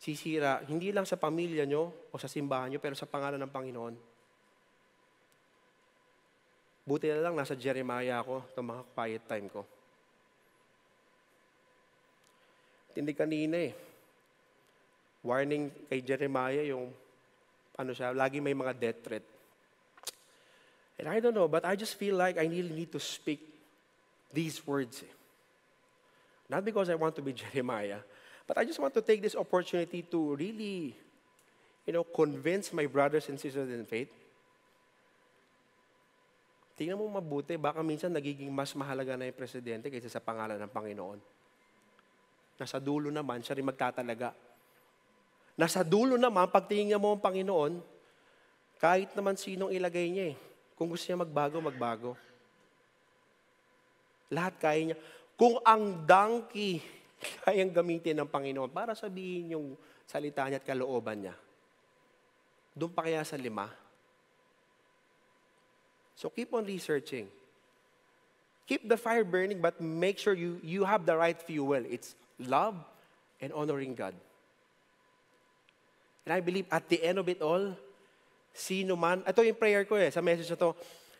[0.00, 3.94] sisira, hindi lang sa pamilya nyo o sa simbahan nyo, pero sa pangalan ng Panginoon.
[6.88, 9.62] Buti na lang, nasa Jeremiah ako, itong mga quiet time ko.
[12.96, 13.72] Hindi kanina eh
[15.20, 16.88] warning kay Jeremiah yung
[17.76, 19.26] ano siya, lagi may mga death threat.
[21.00, 23.40] And I don't know, but I just feel like I really need to speak
[24.28, 25.00] these words.
[26.44, 28.04] Not because I want to be Jeremiah,
[28.44, 30.92] but I just want to take this opportunity to really,
[31.88, 34.12] you know, convince my brothers and sisters in faith.
[36.80, 40.72] tingnan mo mabuti, baka minsan nagiging mas mahalaga na yung presidente kaysa sa pangalan ng
[40.72, 41.20] Panginoon.
[42.56, 44.32] Nasa dulo naman, siya rin magtatalaga.
[45.60, 47.84] Nasa dulo naman, pagtingin mo ang Panginoon,
[48.80, 50.36] kahit naman sinong ilagay niya eh.
[50.80, 52.10] Kung gusto niya magbago, magbago.
[54.32, 54.98] Lahat kaya niya.
[55.36, 56.80] Kung ang donkey
[57.44, 59.76] kayang gamitin ng Panginoon para sabihin yung
[60.08, 61.36] salita niya at kalooban niya,
[62.72, 63.68] doon pa kaya sa lima?
[66.16, 67.28] So keep on researching.
[68.64, 71.84] Keep the fire burning, but make sure you, you have the right fuel.
[71.84, 72.80] It's love
[73.36, 74.16] and honoring God.
[76.24, 77.76] And I believe at the end of it all,
[78.54, 80.74] sino man, ito yung prayer ko eh, sa message na to,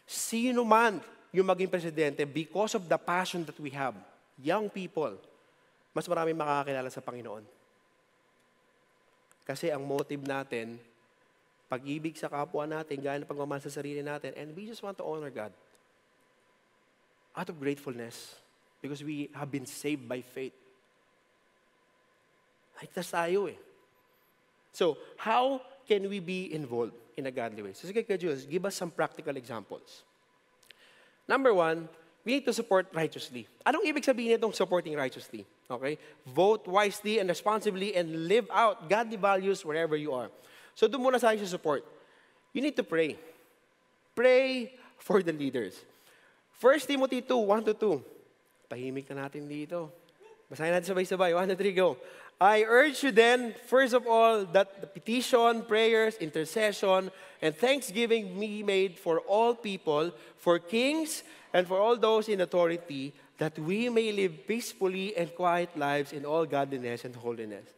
[0.05, 0.99] sino man
[1.31, 3.95] yung maging presidente because of the passion that we have,
[4.39, 5.15] young people,
[5.95, 7.45] mas marami makakakilala sa Panginoon.
[9.47, 10.79] Kasi ang motive natin,
[11.71, 15.07] pag-ibig sa kapwa natin, gaya ng pagmamahal sa sarili natin, and we just want to
[15.07, 15.55] honor God.
[17.35, 18.35] Out of gratefulness,
[18.83, 20.55] because we have been saved by faith.
[22.81, 23.59] Ligtas tayo eh.
[24.73, 27.73] So, how can we be involved in a godly way?
[27.73, 30.03] So, sige, Jules, give us some practical examples.
[31.27, 31.89] Number one,
[32.25, 33.47] we need to support righteously.
[33.65, 35.47] Anong ibig sabihin itong supporting righteously?
[35.71, 35.97] Okay?
[36.27, 40.29] Vote wisely and responsibly and live out godly values wherever you are.
[40.75, 41.87] So doon muna sa sa support.
[42.53, 43.17] You need to pray.
[44.15, 45.79] Pray for the leaders.
[46.61, 48.69] 1 Timothy 2, 1 to 2.
[48.69, 49.89] Tahimik na natin dito.
[50.51, 51.33] Basahin natin sabay-sabay.
[51.33, 51.97] 1 to 3, go.
[52.41, 57.13] I urge you then, first of all, that the petition, prayers, intercession,
[57.45, 60.09] and thanksgiving be made for all people,
[60.41, 61.23] for kings,
[61.53, 66.25] and for all those in authority, that we may live peacefully and quiet lives in
[66.25, 67.69] all godliness and holiness.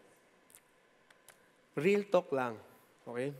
[1.75, 2.55] Real talk lang.
[3.03, 3.35] Okay?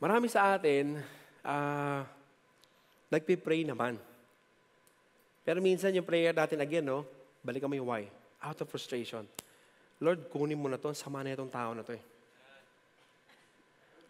[0.00, 0.96] Marami sa atin,
[1.44, 2.00] uh,
[3.12, 4.00] nagpipray naman.
[5.44, 7.04] Pero minsan yung prayer natin again, no?
[7.44, 8.21] Balikan mo yung why.
[8.42, 9.24] Out of frustration.
[10.02, 10.90] Lord, kunin mo na to.
[10.92, 12.02] Sama na itong tao na to eh.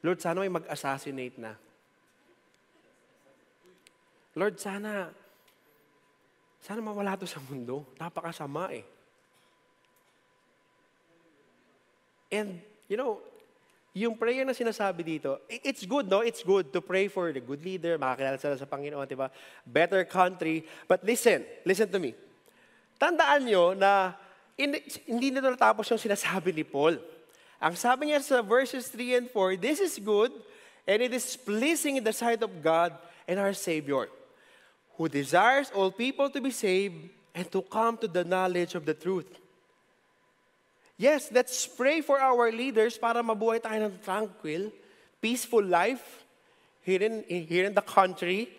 [0.03, 1.55] Lord, sana may mag-assassinate na.
[4.35, 5.13] Lord, sana,
[6.65, 7.87] sana mawala to sa mundo.
[8.01, 8.85] Napakasama eh.
[12.33, 13.21] And, you know,
[13.93, 16.25] yung prayer na sinasabi dito, it's good, no?
[16.25, 19.29] It's good to pray for the good leader, makakilala sila sa Panginoon, di ba?
[19.69, 20.65] Better country.
[20.89, 22.17] But listen, listen to me.
[22.97, 24.17] Tandaan nyo na
[24.57, 27.01] hindi na natapos yung sinasabi ni Paul.
[27.63, 30.35] Ang sabi niya sa verses 3 and 4, This is good,
[30.85, 32.93] and it is pleasing in the sight of God
[33.31, 34.11] and our Savior,
[34.99, 38.95] who desires all people to be saved and to come to the knowledge of the
[38.95, 39.31] truth.
[40.99, 44.71] Yes, let's pray for our leaders para mabuhay tayo ng tranquil,
[45.19, 46.23] peaceful life
[46.83, 48.51] here in, here in the country,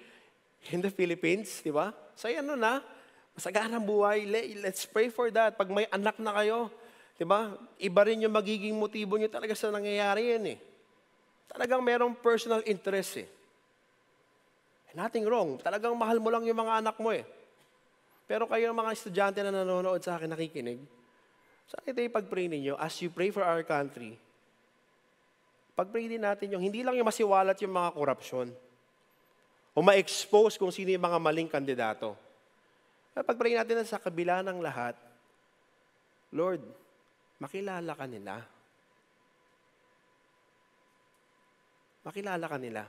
[0.72, 1.92] in the Philippines, di ba?
[2.16, 2.80] So yan na,
[3.34, 4.30] Masaganang buhay.
[4.62, 5.58] Let's pray for that.
[5.58, 6.70] Pag may anak na kayo,
[7.18, 7.54] di ba?
[7.82, 10.60] Iba rin yung magiging motibo nyo talaga sa nangyayari yan eh.
[11.50, 13.28] Talagang merong personal interest eh.
[14.94, 15.58] Nothing wrong.
[15.58, 17.26] Talagang mahal mo lang yung mga anak mo eh.
[18.30, 20.80] Pero kayo mga estudyante na nanonood sa akin, nakikinig,
[21.68, 24.16] sana ito ipag-pray ninyo as you pray for our country.
[25.74, 28.48] Pag-pray din natin yung, hindi lang yung masiwalat yung mga korupsyon
[29.74, 32.14] o ma-expose kung sino yung mga maling kandidato.
[33.14, 34.98] Pag-pray natin na sa kabila ng lahat,
[36.34, 36.66] Lord,
[37.38, 38.42] makilala ka nila.
[42.02, 42.84] Makilala ka nila.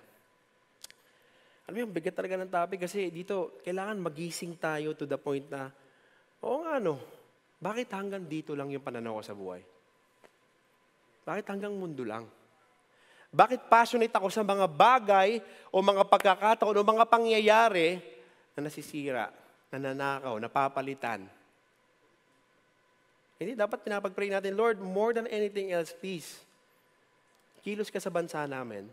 [1.69, 5.45] Alam mo yung bigat talaga ng topic kasi dito, kailangan magising tayo to the point
[5.53, 5.69] na,
[6.41, 6.97] oo nga no,
[7.61, 9.61] bakit hanggang dito lang yung pananaw ko sa buhay?
[11.25, 12.25] Bakit hanggang mundo lang?
[13.29, 18.01] Bakit passionate ako sa mga bagay o mga pagkakataon o mga pangyayari
[18.57, 19.44] na nasisira
[19.75, 21.27] nananakaw, napapalitan.
[23.35, 26.39] Hindi, dapat pinapag-pray natin, Lord, more than anything else, please,
[27.67, 28.87] kilos ka sa bansa namin.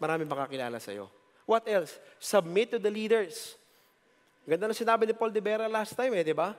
[0.00, 1.12] Marami makakilala sa'yo.
[1.44, 2.00] What else?
[2.18, 3.54] Submit to the leaders.
[4.48, 6.54] Ganda na sinabi ni Paul de Vera last time eh, di ba?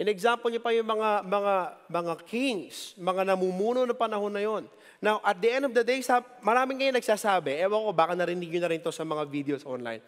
[0.00, 1.54] In example niyo pa yung mga, mga,
[1.86, 4.64] mga kings, mga namumuno ng panahon na yon.
[5.02, 5.98] Now, at the end of the day,
[6.42, 10.02] maraming ngayon nagsasabi, ewan ko, baka narinig nyo na rin to sa mga videos online.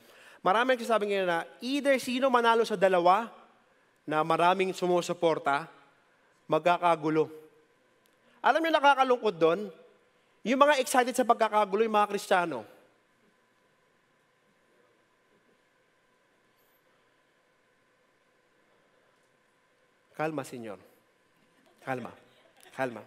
[0.45, 3.33] Marami nagsasabi ngayon na either sino manalo sa dalawa
[4.05, 5.65] na maraming sumusuporta,
[6.45, 7.33] magkakagulo.
[8.45, 9.61] Alam niyo nakakalungkot doon?
[10.45, 12.69] Yung mga excited sa pagkakagulo, yung mga Kristiyano.
[20.13, 20.77] Kalma, Senyor.
[21.81, 22.13] Kalma.
[22.77, 23.01] Kalma.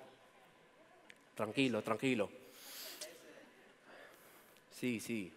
[1.38, 2.26] Tranquilo, tranquilo.
[4.74, 5.37] Sí, sí.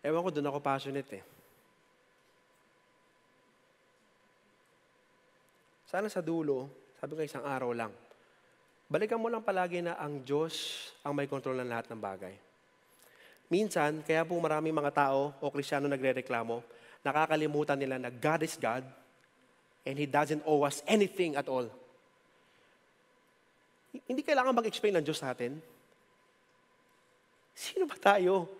[0.00, 1.24] Ewan ko, doon ako passionate eh.
[5.90, 6.70] Sana sa dulo,
[7.02, 7.92] sabi ko isang araw lang,
[8.86, 12.34] balikan mo lang palagi na ang Diyos ang may kontrol ng lahat ng bagay.
[13.50, 16.62] Minsan, kaya po maraming mga tao o krisyano nagre-reklamo,
[17.02, 18.86] nakakalimutan nila na God is God
[19.82, 21.66] and He doesn't owe us anything at all.
[24.06, 25.58] Hindi kailangan mag-explain ng Diyos sa atin.
[27.50, 28.59] Sino ba tayo?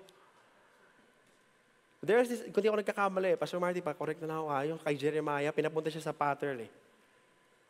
[2.01, 5.53] There's this, kung di ako nagkakamali, Pastor Marty, pa-correct na lang ako kayo, kay Jeremiah,
[5.53, 6.71] pinapunta siya sa pattern eh.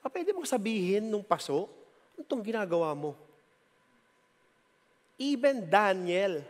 [0.06, 1.66] Ah, pwede mong sabihin nung paso,
[2.14, 3.18] ano itong ginagawa mo?
[5.18, 6.46] Even Daniel,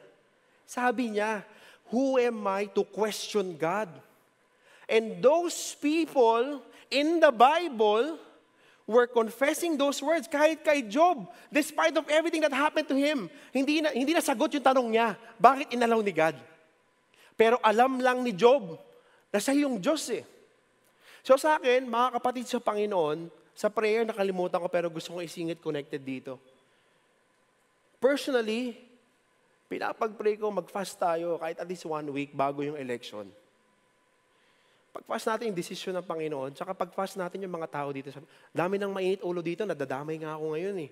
[0.68, 1.42] sabi niya,
[1.88, 3.88] who am I to question God?
[4.84, 6.60] And those people
[6.92, 8.20] in the Bible
[8.84, 13.30] were confessing those words kahit kay Job, despite of everything that happened to him.
[13.54, 16.36] Hindi na, hindi na sagot yung tanong niya, bakit inalaw ni God?
[17.40, 18.76] Pero alam lang ni Job
[19.32, 20.28] na siya yung Diyos eh.
[21.24, 25.56] So sa akin, mga kapatid sa Panginoon, sa prayer, nakalimutan ko pero gusto kong isingit
[25.64, 26.36] connected dito.
[27.96, 28.76] Personally,
[29.72, 33.24] pinapag-pray ko, mag-fast tayo kahit at least one week bago yung election.
[34.92, 38.12] Pag-fast natin yung desisyon ng Panginoon, tsaka pag-fast natin yung mga tao dito.
[38.52, 40.90] Dami ng mainit ulo dito, nadadamay nga ako ngayon eh.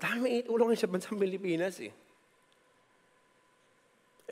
[0.00, 1.92] Dami mainit ulo ngayon sa bansang Pilipinas eh.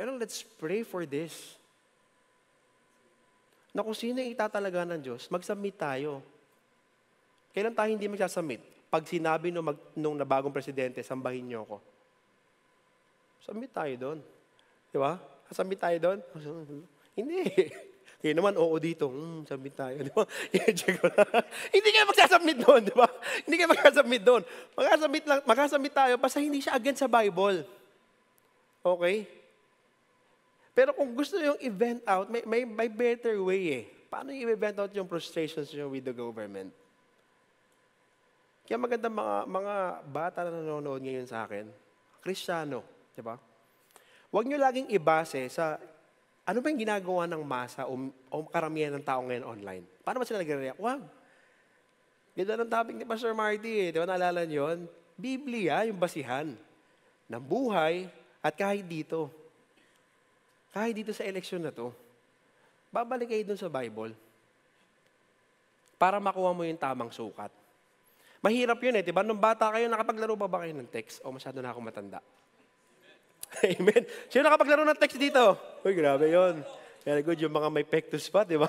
[0.03, 1.55] Pero let's pray for this.
[3.71, 6.19] Na kung sino itatalaga ng Diyos, mag-submit tayo.
[7.55, 8.59] Kailan tayo hindi magsasubmit?
[8.91, 11.77] Pag sinabi nung, mag, nung nabagong presidente, sambahin niyo ako.
[13.47, 14.19] Submit tayo doon.
[14.91, 15.23] Di ba?
[15.55, 16.19] Submit tayo doon?
[17.23, 17.47] Hindi.
[18.19, 19.07] Kaya naman, oo dito.
[19.07, 20.03] Hmm, submit tayo.
[20.03, 20.27] Di ba?
[21.75, 23.07] hindi kayo magsasubmit doon, di ba?
[23.47, 24.43] Hindi kayo magsasubmit doon.
[24.75, 27.63] Magsasubmit, lang, magsasubmit tayo basta hindi siya against sa Bible.
[28.83, 29.42] Okay?
[30.73, 33.85] Pero kung gusto yung event out, may, may, may better way eh.
[34.09, 36.73] Paano i-event out yung frustrations nyo with the government?
[38.65, 39.75] Kaya maganda mga, mga
[40.09, 41.69] bata na nanonood ngayon sa akin,
[42.25, 42.81] kristyano,
[43.13, 43.37] di ba?
[44.33, 45.77] Huwag nyo laging ibase sa
[46.43, 49.85] ano ba yung ginagawa ng masa o, o karamihan ng tao ngayon online.
[50.01, 50.81] Paano ba sila nagre-react?
[50.81, 51.05] Wag.
[52.33, 53.89] Ganda ng topic ni Pastor Marty, eh.
[53.93, 54.81] di ba naalala niyo yun?
[55.21, 56.49] Biblia, yung basihan
[57.29, 58.09] ng buhay
[58.41, 59.29] at kahit dito.
[60.73, 61.93] Kahit dito sa eleksyon na to,
[62.89, 64.17] babalik kayo dun sa Bible
[66.01, 67.53] para makuha mo yung tamang sukat.
[68.43, 69.23] Mahirap yun eh, di ba?
[69.23, 71.23] Nung bata kayo, nakapaglaro pa ba kayo ng text?
[71.23, 72.19] O masyado na ako matanda?
[73.79, 74.03] Amen.
[74.27, 75.55] Sino nakapaglaro ng text dito?
[75.87, 76.59] Uy, grabe yun.
[77.07, 78.67] Very good, yung mga may pectus pa, di ba?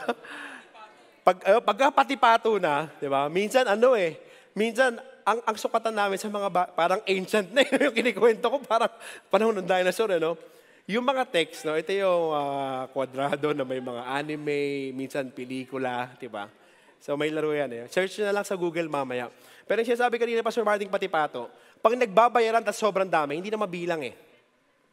[1.26, 3.26] Pag, uh, pagka pati-pato na, di ba?
[3.34, 4.20] Minsan, ano eh,
[4.54, 8.62] minsan, ang, ang sukatan namin sa mga, ba- parang ancient na yun, yung kinikwento ko,
[8.62, 8.92] parang
[9.32, 10.38] panahon ng dinosaur, ano?
[10.84, 16.28] Yung mga text, no, ito yung uh, kwadrado na may mga anime, minsan pelikula, di
[16.28, 16.52] ba?
[17.00, 17.84] So may laro yan eh.
[17.88, 19.32] Search na lang sa Google mamaya.
[19.64, 21.48] Pero yung sinasabi kanina, Pastor Martin Patipato,
[21.80, 24.16] pag nagbabayaran at sobrang dami, hindi na mabilang eh.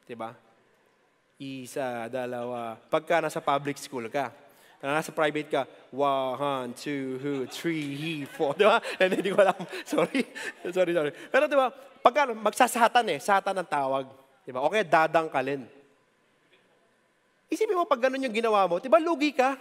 [0.06, 0.30] Diba?
[1.42, 2.78] Isa, dalawa.
[2.86, 4.30] Pagka nasa public school ka,
[4.78, 8.54] na nasa private ka, one, two, three, four.
[8.54, 8.78] Di ba?
[9.02, 9.58] Hindi ko alam.
[9.82, 10.22] Sorry.
[10.70, 11.12] sorry, sorry.
[11.12, 11.68] Pero di ba,
[12.00, 14.06] pagka magsasatan eh, satan ang tawag.
[14.46, 14.64] Di ba?
[14.70, 15.79] Okay, dadangkalin.
[17.50, 19.58] Isipin mo pag ganun yung ginawa mo, di ba lugi ka?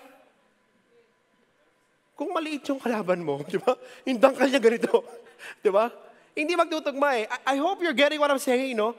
[2.14, 3.74] Kung maliit yung kalaban mo, di ba?
[4.06, 5.02] Hindang ka niya ganito.
[5.66, 5.90] di ba?
[6.38, 7.26] Hindi magtutugma eh.
[7.26, 8.94] I, I hope you're getting what I'm saying, no?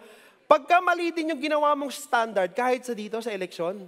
[0.50, 3.86] Pagka mali din yung ginawa mong standard, kahit sa dito, sa eleksyon,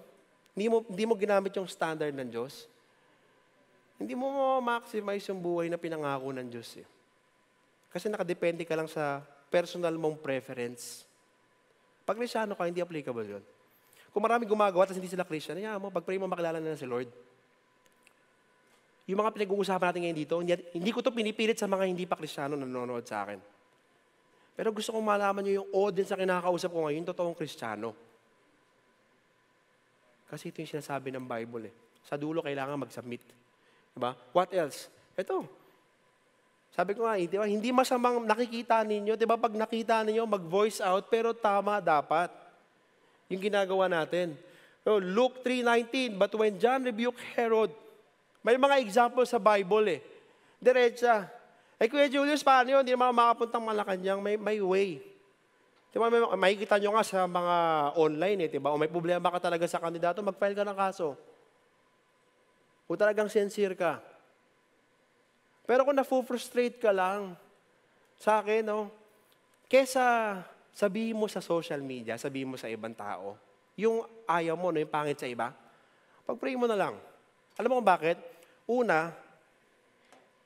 [0.55, 2.71] hindi mo, hindi mo ginamit yung standard ng Diyos,
[3.99, 6.87] hindi mo ma-maximize yung buhay na pinangako ng Diyos eh.
[7.91, 11.03] Kasi nakadepende ka lang sa personal mong preference.
[12.07, 13.45] Pag Krisyano ka, hindi applicable yun.
[14.12, 16.85] Kung marami gumagawa, tapos hindi sila Christian, yeah, mo, pag pray mo, makilala na, si
[16.85, 17.09] Lord.
[19.09, 22.14] Yung mga pinag-uusapan natin ngayon dito, hindi, hindi ko to pinipilit sa mga hindi pa
[22.14, 23.40] kristyano na nanonood sa akin.
[24.53, 27.96] Pero gusto kong malaman nyo yung audience na kinakausap ko ngayon, yung totoong kristyano.
[30.29, 31.75] Kasi ito yung sinasabi ng Bible eh.
[32.05, 33.25] Sa dulo, kailangan mag-submit.
[33.96, 34.12] Diba?
[34.33, 34.92] What else?
[35.16, 35.44] Ito.
[36.72, 39.12] Sabi ko nga, diba, hindi masamang nakikita ninyo.
[39.12, 42.32] Diba, pag nakita ninyo, mag-voice out, pero tama dapat.
[43.33, 44.37] Yung ginagawa natin.
[44.85, 47.72] So, Luke 3.19, But when John rebuked Herod,
[48.45, 50.01] may mga example sa Bible eh.
[50.61, 51.30] Diretsa.
[51.80, 52.85] Eh, Kuya Julius, paano yun?
[52.85, 54.20] Hindi naman makapuntang Malacanang.
[54.20, 55.01] May, may way.
[55.91, 57.57] Di ba, may, makikita nyo nga sa mga
[57.97, 58.70] online eh, di ba?
[58.70, 61.16] O may problema ka talaga sa kandidato, mag-file ka ng kaso.
[62.89, 64.01] O talagang sincere ka.
[65.68, 67.37] Pero kung na-frustrate ka lang,
[68.18, 68.91] sa akin, no,
[69.66, 70.39] kesa
[70.73, 73.37] sabihin mo sa social media, sabihin mo sa ibang tao,
[73.77, 75.53] yung ayaw mo, no, yung pangit sa iba,
[76.25, 76.95] pag-pray mo na lang.
[77.61, 78.16] Alam mo kung bakit?
[78.64, 79.12] Una,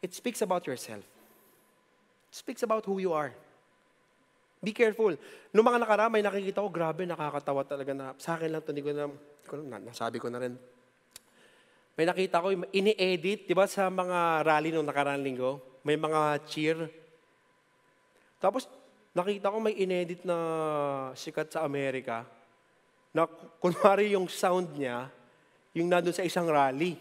[0.02, 1.02] it speaks about yourself.
[2.30, 3.30] It speaks about who you are.
[4.58, 5.14] Be careful.
[5.54, 8.90] Noong mga nakaramay, nakikita ko, grabe, nakakatawa talaga na, sa akin lang ito, hindi ko
[8.90, 9.06] na,
[9.46, 10.54] ko na, nasabi ko na rin.
[11.96, 16.78] May nakita ko, ini-edit, di ba sa mga rally nung nakaraan linggo, may mga cheer.
[18.42, 18.66] Tapos,
[19.16, 20.36] nakita ko may inedit na
[21.16, 22.28] sikat sa Amerika,
[23.16, 23.24] na
[23.56, 25.08] kunwari yung sound niya,
[25.72, 27.00] yung nandun sa isang rally.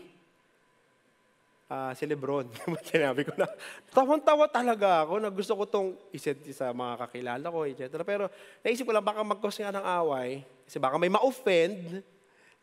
[1.67, 2.47] Ah, si Lebron.
[2.87, 3.49] Sinabi ko na,
[3.91, 7.99] tawang-tawa talaga ako na gusto ko tong isend sa mga kakilala ko, etc.
[8.07, 8.31] Pero
[8.63, 11.99] naisip ko lang, baka mag-cause nga ng away, kasi baka may ma-offend,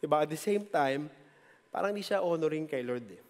[0.01, 0.25] diba?
[0.25, 1.13] At the same time,
[1.69, 3.05] parang hindi siya honoring kay Lord.
[3.05, 3.21] Eh.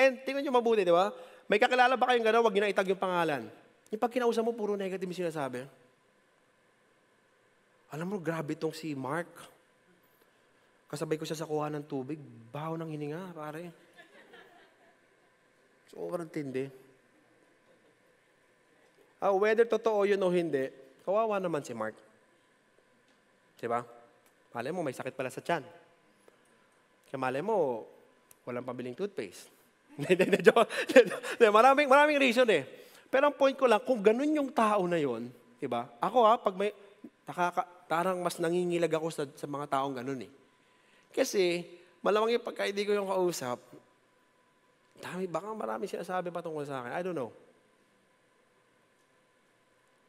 [0.00, 1.12] And tingnan nyo mabuti, di ba?
[1.50, 3.59] May kakilala ba kayong gano'n, huwag nyo na itag yung pangalan.
[3.90, 5.66] Yung pag kinausap mo, puro negative sinasabi.
[7.90, 9.26] Alam mo, grabe itong si Mark.
[10.86, 12.18] Kasabay ko siya sa kuha ng tubig,
[12.54, 13.70] baho ng hininga, pare.
[15.90, 16.70] Sobrang tindi.
[19.18, 20.70] Ah, whether totoo yun o hindi,
[21.02, 21.98] kawawa naman si Mark.
[23.58, 23.82] Diba?
[24.54, 25.66] Malay mo, may sakit pala sa tiyan.
[27.10, 27.86] Kaya malay mo,
[28.46, 29.50] walang pabiling toothpaste.
[31.58, 32.79] Maraming, maraming reason eh.
[33.10, 35.90] Pero ang point ko lang, kung ganun yung tao na yon, di ba?
[35.98, 36.70] Ako ha, pag may,
[37.26, 40.32] nakaka, tarang mas nangingilag ako sa, sa mga taong ganun eh.
[41.10, 41.66] Kasi,
[42.06, 43.58] malamang yung pagka hindi ko yung kausap,
[45.02, 46.92] dami, baka marami sinasabi pa tungkol sa akin.
[46.94, 47.34] I don't know.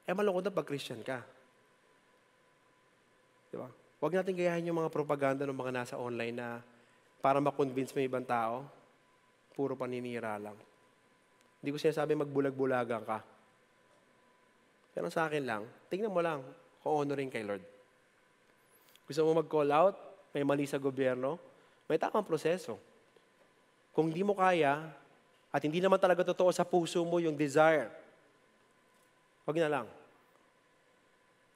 [0.06, 1.26] Eh, malungkot na pag Christian ka.
[3.50, 3.70] Di ba?
[4.02, 6.62] Huwag natin gayahin yung mga propaganda ng mga nasa online na
[7.22, 8.66] para makonvince mo ibang tao,
[9.54, 10.58] puro paninira lang.
[11.62, 13.22] Hindi ko sinasabi magbulag-bulagan ka.
[14.92, 16.42] Pero sa akin lang, tingnan mo lang
[16.82, 17.64] kung honoring kay Lord.
[19.06, 19.96] Gusto mo mag-call out,
[20.34, 21.38] may mali sa gobyerno,
[21.86, 22.82] may tamang proseso.
[23.94, 24.90] Kung hindi mo kaya,
[25.52, 27.92] at hindi naman talaga totoo sa puso mo yung desire,
[29.46, 29.88] wag na lang.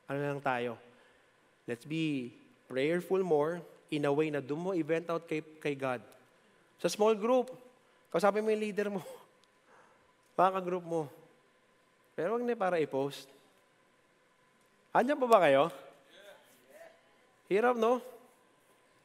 [0.05, 0.77] Ano na lang tayo?
[1.65, 2.35] Let's be
[2.69, 6.03] prayerful more in a way na doon mo event out kay, kay God.
[6.77, 7.49] Sa small group,
[8.15, 9.03] Kausapin mo yung leader mo.
[10.35, 11.07] Baka group mo.
[12.15, 13.27] Pero wag na para i-post.
[14.91, 15.71] Andiyan pa ba kayo?
[17.51, 17.99] Hirap, no?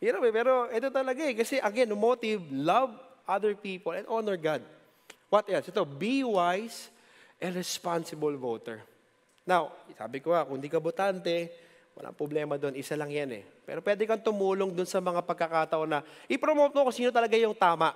[0.02, 1.34] Hirap eh, pero ito talaga eh.
[1.34, 2.94] Kasi again, motive, love
[3.26, 4.62] other people and honor God.
[5.30, 5.70] What else?
[5.70, 6.90] Ito, be wise
[7.38, 8.82] and responsible voter.
[9.46, 11.50] Now, sabi ko nga, kung di ka botante,
[11.94, 12.74] walang problema doon.
[12.78, 13.44] Isa lang yan eh.
[13.66, 17.54] Pero pwede kang tumulong doon sa mga pagkakataon na i-promote mo kung sino talaga yung
[17.54, 17.94] tama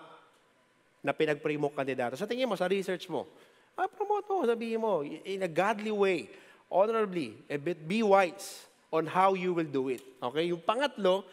[1.04, 2.16] na pinag-pray mo kandidato.
[2.16, 3.28] Sa tingin mo, sa research mo,
[3.76, 6.32] ah, promote mo, sabihin mo, in a godly way,
[6.72, 10.00] honorably, a bit be wise on how you will do it.
[10.24, 10.48] Okay?
[10.48, 11.28] Yung pangatlo,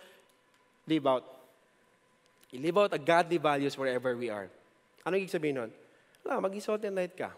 [0.83, 1.25] live out.
[2.51, 4.51] live out a godly values wherever we are.
[5.07, 5.71] Ano ibig sabihin nun?
[6.27, 7.31] Wala, mag salt and light ka.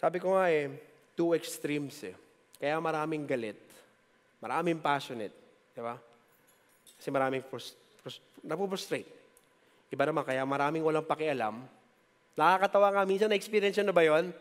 [0.00, 0.72] Sabi ko nga eh,
[1.12, 2.16] two extremes eh.
[2.56, 3.60] Kaya maraming galit.
[4.40, 5.32] Maraming passionate.
[5.76, 6.00] Di ba?
[6.96, 7.85] Kasi maraming frust-
[8.42, 9.08] napuprostrate.
[9.90, 11.62] Iba naman, kaya maraming walang pakialam.
[12.36, 14.34] Nakakatawa nga, minsan na-experience na ba yon?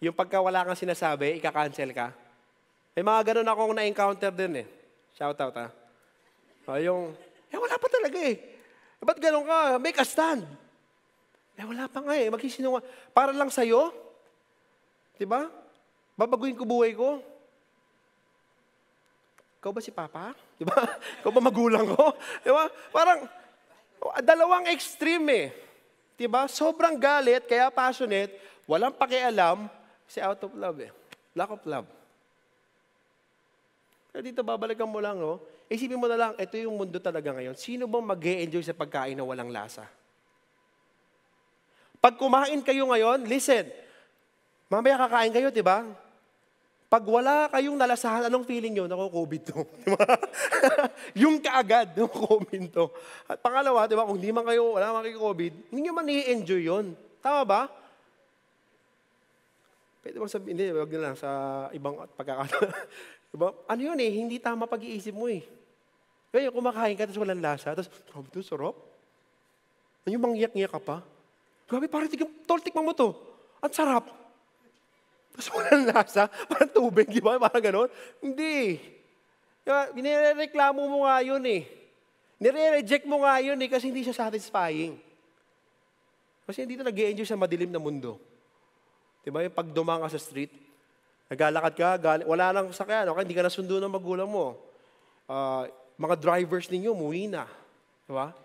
[0.00, 2.14] Yung pagka wala kang sinasabi, ika-cancel ka.
[2.94, 4.66] May mga ganun akong na-encounter din eh.
[5.18, 5.66] Shout out ha.
[6.66, 7.14] O, yung,
[7.50, 8.38] eh wala pa talaga eh.
[8.98, 9.78] eh ba't ganun ka?
[9.82, 10.46] Make a stand.
[11.58, 12.30] Eh wala pa nga eh.
[12.30, 12.82] Magsisinunga.
[13.10, 13.90] Para lang sa'yo.
[15.18, 15.50] Diba?
[16.14, 17.18] Babaguhin ko buhay ko.
[19.58, 20.34] Ikaw ba si Papa?
[20.54, 20.76] Di ba?
[21.22, 22.14] Ikaw ba magulang ko?
[22.42, 22.70] Di ba?
[22.94, 23.26] Parang,
[24.22, 25.46] dalawang extreme eh.
[26.14, 26.46] Di ba?
[26.46, 28.38] Sobrang galit, kaya passionate,
[28.70, 29.66] walang pakialam,
[30.06, 30.92] kasi out of love eh.
[31.34, 31.88] Lack of love.
[34.14, 35.42] Pero dito, babalikan mo lang, no?
[35.66, 37.58] Isipin mo na lang, ito yung mundo talaga ngayon.
[37.58, 39.90] Sino bang mag enjoy sa pagkain na walang lasa?
[41.98, 43.66] Pag kumain kayo ngayon, listen,
[44.70, 45.82] mamaya kakain kayo, di ba?
[46.94, 48.86] Pag wala kayong nalasahan, anong feeling nyo?
[48.86, 49.66] Naku, COVID to.
[51.26, 52.86] yung kaagad, yung COVID to.
[53.26, 56.06] At pangalawa, di ba, kung di man kayo, wala man kayo COVID, hindi nyo man
[56.06, 56.94] i-enjoy yun.
[57.18, 57.66] Tama ba?
[60.06, 61.30] Pwede bang sabihin, hindi, wag na sa
[61.74, 62.70] ibang pagkakataon.
[63.34, 63.48] diba?
[63.66, 65.42] Ano yun eh, hindi tama pag-iisip mo eh.
[66.30, 68.78] Kaya kumakain ka, tapos walang lasa, tapos, grabe to, sarap.
[70.06, 71.02] Ano yung mangyak-ngiyak ka pa?
[71.66, 72.06] Grabe, parang
[72.46, 73.18] tol, tikman mo to.
[73.58, 74.23] Ang sarap.
[75.34, 77.36] Tapos walang lasa, parang tubig, di ba?
[77.42, 77.90] Parang ganon.
[78.22, 78.78] Hindi.
[79.98, 81.66] Nirereklamo mo nga yun eh.
[82.38, 84.94] Nire-reject mo nga yun eh kasi hindi siya satisfying.
[86.46, 88.20] Kasi hindi na nag enjoy sa madilim na mundo.
[89.26, 89.42] Di ba?
[89.42, 90.52] Yung pag dumang ka sa street,
[91.34, 93.24] Naglalakad ka, gal- wala nang sakyan, okay?
[93.24, 94.60] Hindi ka nasundo ng magulang mo.
[95.24, 95.64] Uh,
[95.96, 97.48] mga drivers ninyo, muwi na.
[98.04, 98.36] Di ba?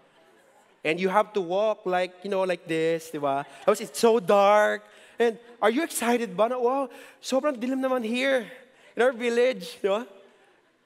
[0.79, 3.43] And you have to walk like, you know, like this, di ba?
[3.67, 4.87] Tapos it's so dark.
[5.19, 6.87] And are you excited ba na, wow,
[7.19, 8.47] sobrang dilim naman here
[8.95, 10.07] in our village, di ba?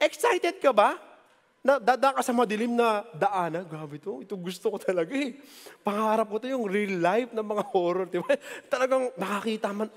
[0.02, 0.98] Excited ka ba?
[1.62, 3.62] Na dadaan ka sa madilim na daanan.
[3.64, 4.20] Grabe to.
[4.26, 5.38] Ito gusto ko talaga eh.
[5.86, 8.10] Pangarap ko to yung real life ng mga horror.
[8.10, 8.34] Di ba?
[8.68, 9.88] Talagang nakakita man.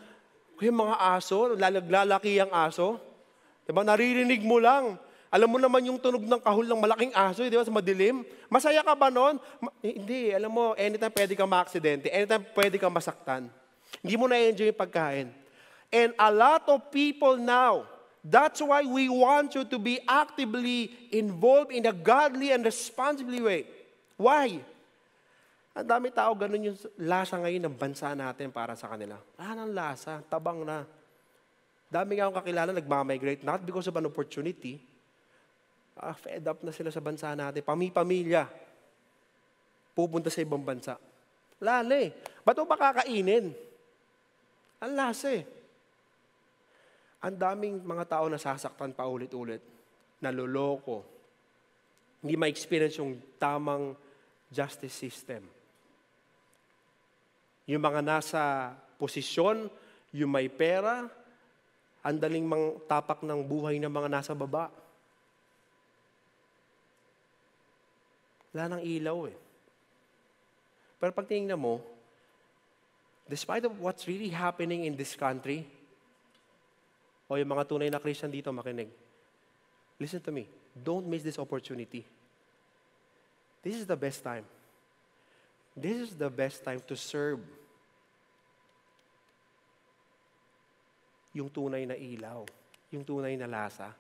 [0.62, 3.02] Yung mga aso, lalaki ang aso.
[3.66, 3.84] Di ba?
[3.84, 5.02] Naririnig mo lang.
[5.28, 8.24] Alam mo naman yung tunog ng kahul ng malaking aso, eh, di ba, sa madilim.
[8.48, 9.36] Masaya ka ba noon?
[9.60, 13.52] Ma- hindi, alam mo, anytime pwede kang maaksidente, anytime pwede kang masaktan.
[14.02, 15.28] Hindi mo na-enjoy yung pagkain.
[15.92, 17.88] And a lot of people now,
[18.20, 23.64] that's why we want you to be actively involved in a godly and responsibly way.
[24.20, 24.60] Why?
[25.78, 29.16] Ang dami tao, ganun yung lasa ngayon ng bansa natin para sa kanila.
[29.38, 30.84] Ah, ng lasa, tabang na.
[31.88, 34.82] Dami nga akong kakilala nagmamigrate, not because of an opportunity,
[35.96, 37.62] ah, fed up na sila sa bansa natin.
[37.62, 38.50] Pami-pamilya.
[39.94, 40.98] Pupunta sa ibang bansa.
[41.62, 42.10] Lala eh.
[42.42, 43.67] Ba't mo ba kakainin?
[44.84, 45.46] Ang lasa eh.
[47.26, 49.62] Ang daming mga tao na sasaktan pa ulit-ulit.
[50.22, 51.02] Naloloko.
[52.22, 53.98] Hindi ma-experience yung tamang
[54.54, 55.46] justice system.
[57.68, 59.68] Yung mga nasa posisyon,
[60.14, 61.10] yung may pera,
[62.06, 64.72] ang daling mang tapak ng buhay ng mga nasa baba.
[68.54, 69.38] Wala nang ilaw eh.
[70.98, 71.84] Pero pag tingnan mo,
[73.30, 75.68] despite of what's really happening in this country,
[77.28, 78.88] o yung mga tunay na Christian dito makinig,
[80.00, 82.08] listen to me, don't miss this opportunity.
[83.60, 84.48] This is the best time.
[85.76, 87.44] This is the best time to serve
[91.36, 92.48] yung tunay na ilaw,
[92.90, 93.94] yung tunay na lasa,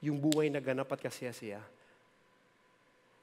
[0.00, 1.60] yung buhay na ganap at kasiyasiya.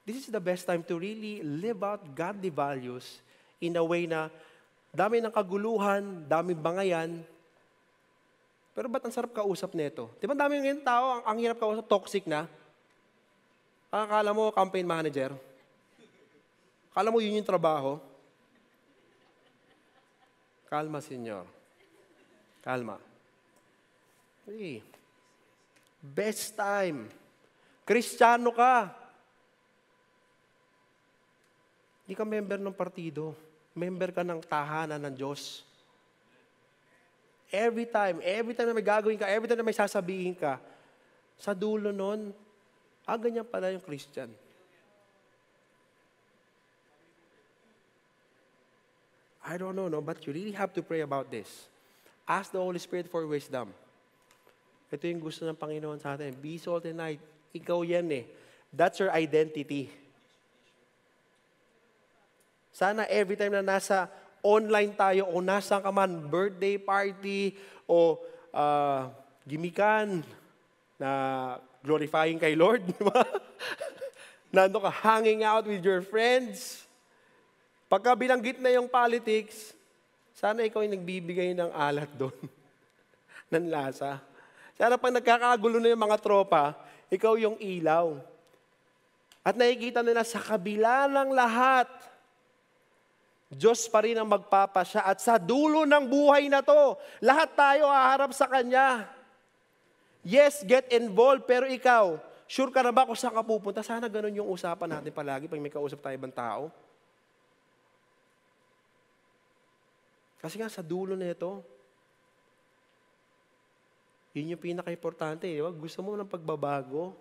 [0.05, 3.21] This is the best time to really live out godly values
[3.61, 4.29] in a way na
[4.91, 7.23] dami ng kaguluhan, daming bangayan,
[8.71, 10.07] pero ba't ang sarap kausap nito?
[10.19, 12.47] Di ba dami ngayon tao, ang, ang hirap kausap, toxic na?
[13.91, 15.35] Akala mo campaign manager?
[16.91, 17.99] Akala mo yun yung trabaho?
[20.71, 21.43] Kalma, senyor.
[22.63, 22.95] Kalma.
[24.47, 24.79] Hey.
[25.99, 27.11] Best time.
[27.83, 28.87] Kristiyano ka.
[32.07, 33.35] Hindi ka member ng partido.
[33.71, 35.63] Member ka ng tahanan ng Diyos.
[37.51, 40.59] Every time, every time na may gagawin ka, every time na may sasabihin ka,
[41.35, 42.31] sa dulo nun,
[43.03, 44.31] ah, ganyan pala yung Christian.
[49.41, 51.67] I don't know, no, but you really have to pray about this.
[52.23, 53.73] Ask the Holy Spirit for wisdom.
[54.91, 56.35] Ito yung gusto ng Panginoon sa atin.
[56.35, 57.19] Be salt and light.
[57.51, 58.27] Ikaw yan eh.
[58.71, 59.91] That's your identity.
[62.71, 64.07] Sana every time na nasa
[64.41, 67.53] online tayo o nasa ka man, birthday party
[67.85, 68.17] o
[68.55, 69.11] uh,
[69.45, 70.23] gimikan
[70.97, 71.11] na
[71.81, 73.21] glorifying kay Lord, di ba?
[74.51, 76.83] Nando ka hanging out with your friends.
[77.91, 79.75] Pagka binanggit na yung politics,
[80.35, 82.35] sana ikaw yung nagbibigay ng alat doon,
[83.53, 84.23] ng lasa.
[84.79, 86.73] Sana pag nagkakagulo na yung mga tropa,
[87.11, 88.15] ikaw yung ilaw.
[89.41, 91.89] At nakikita nila sa kabila ng lahat,
[93.51, 98.31] Diyos pa rin ang magpapasya at sa dulo ng buhay na to, lahat tayo haharap
[98.31, 99.11] sa Kanya.
[100.23, 102.15] Yes, get involved, pero ikaw,
[102.47, 103.83] sure ka na ba kung saan ka pupunta?
[103.83, 106.71] Sana ganun yung usapan natin palagi pag may kausap tayo ibang tao.
[110.39, 111.59] Kasi nga sa dulo na ito,
[114.31, 115.43] yun yung pinaka-importante.
[115.43, 115.75] Di ba?
[115.75, 117.11] Gusto mo ng pagbabago,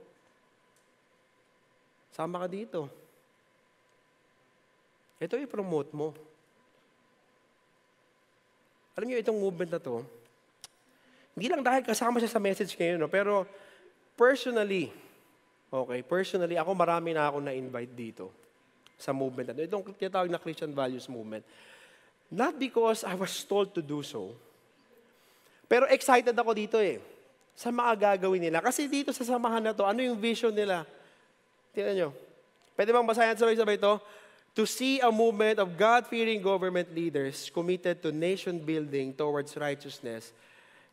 [2.15, 2.87] sama ka dito.
[5.21, 6.17] Ito i-promote mo.
[8.97, 10.01] Alam niyo, itong movement na to,
[11.37, 13.09] hindi lang dahil kasama siya sa message ngayon, no?
[13.09, 13.45] pero
[14.17, 14.89] personally,
[15.69, 18.33] okay, personally, ako marami na ako na-invite dito
[18.97, 19.65] sa movement na to.
[19.65, 21.45] Itong tinatawag na Christian Values Movement.
[22.33, 24.33] Not because I was told to do so,
[25.71, 26.99] pero excited ako dito eh,
[27.55, 28.59] sa mga gagawin nila.
[28.59, 30.83] Kasi dito sa samahan na to, ano yung vision nila?
[31.71, 32.11] Tingnan nyo.
[32.75, 34.03] Pwede bang basahin sabay-sabay ito?
[34.61, 40.37] To see a movement of God-fearing government leaders committed to nation building towards righteousness,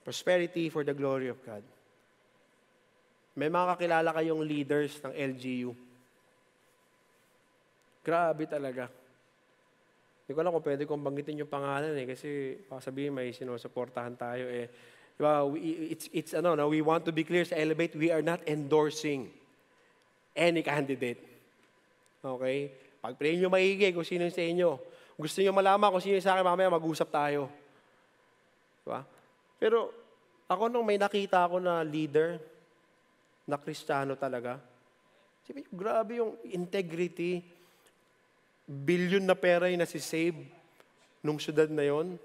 [0.07, 1.59] prosperity for the glory of God.
[3.35, 5.75] May mga kakilala kayong leaders ng LGU.
[8.07, 8.87] Grabe talaga.
[10.23, 14.47] Hindi ko alam kung pwede kong banggitin yung pangalan eh, kasi sabihin may sinusuportahan tayo
[14.47, 14.71] eh.
[15.19, 15.43] Diba?
[15.91, 16.71] It's, it's ano, no?
[16.71, 19.27] we want to be clear sa Elevate, we are not endorsing
[20.39, 21.19] any candidate.
[22.23, 22.86] Okay?
[23.07, 24.75] Pag-pray nyo maigi kung sino sa inyo.
[25.15, 27.47] Gusto nyo malaman kung sino sa akin, mamaya mag-usap tayo.
[28.83, 29.07] Diba?
[29.55, 29.95] Pero
[30.51, 32.35] ako nung may nakita ako na leader,
[33.47, 34.59] na kristyano talaga,
[35.47, 37.39] sabi grabe yung integrity,
[38.67, 40.35] billion na pera yung nasi-save
[41.23, 42.19] nung syudad na yon.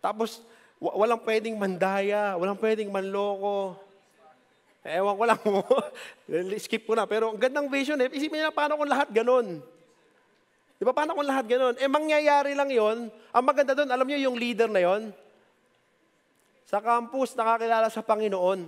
[0.00, 0.40] Tapos,
[0.80, 3.76] wa- walang pwedeng mandaya, walang pwedeng manloko.
[4.80, 5.60] Ewan ko lang mo.
[6.64, 7.04] Skip ko na.
[7.04, 8.08] Pero ang gandang vision eh.
[8.08, 9.60] Isipin nila, paano kung lahat ganun?
[10.80, 11.76] Di ba, paano kung lahat ganun?
[11.76, 13.12] Eh, mangyayari lang yon.
[13.12, 15.12] Ang maganda doon, alam niyo yung leader na yon?
[16.64, 18.64] Sa campus, nakakilala sa Panginoon.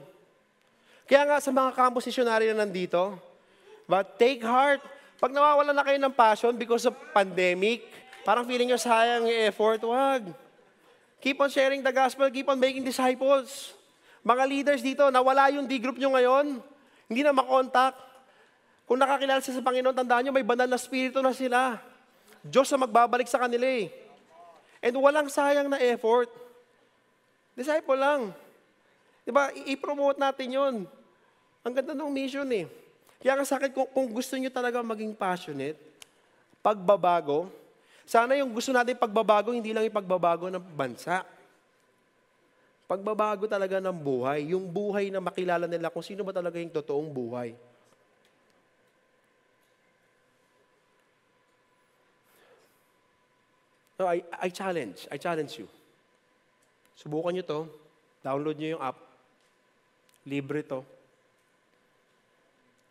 [1.09, 3.17] Kaya nga sa mga campus missionary na nandito,
[3.89, 4.85] but take heart,
[5.17, 7.87] pag nawawalan na kayo ng passion because of pandemic,
[8.27, 10.29] parang feeling nyo sayang yung effort, wag.
[11.23, 13.73] Keep on sharing the gospel, keep on making disciples.
[14.23, 16.63] Mga leaders dito, nawala yung D-group nyo ngayon,
[17.11, 17.99] hindi na makontak.
[18.87, 21.83] Kung nakakilala sila sa Panginoon, tandaan nyo, may banal na spirito na sila.
[22.43, 23.91] Diyos na magbabalik sa kanila eh.
[24.83, 26.31] And walang sayang na effort.
[27.55, 28.35] Disciple lang.
[29.23, 30.75] Diba, i-promote natin yun.
[31.63, 32.67] Ang ganda ng mission eh.
[33.23, 35.79] Kaya nga sa akin, kung, kung gusto nyo talaga maging passionate,
[36.59, 37.47] pagbabago,
[38.03, 41.23] sana yung gusto natin pagbabago, hindi lang yung pagbabago ng bansa.
[42.93, 44.53] Pagbabago talaga ng buhay.
[44.53, 47.57] Yung buhay na makilala nila kung sino ba talaga yung totoong buhay.
[53.97, 55.09] No, I, I challenge.
[55.09, 55.73] I challenge you.
[57.01, 57.61] Subukan nyo to.
[58.21, 59.01] Download nyo yung app.
[60.29, 60.85] Libre to.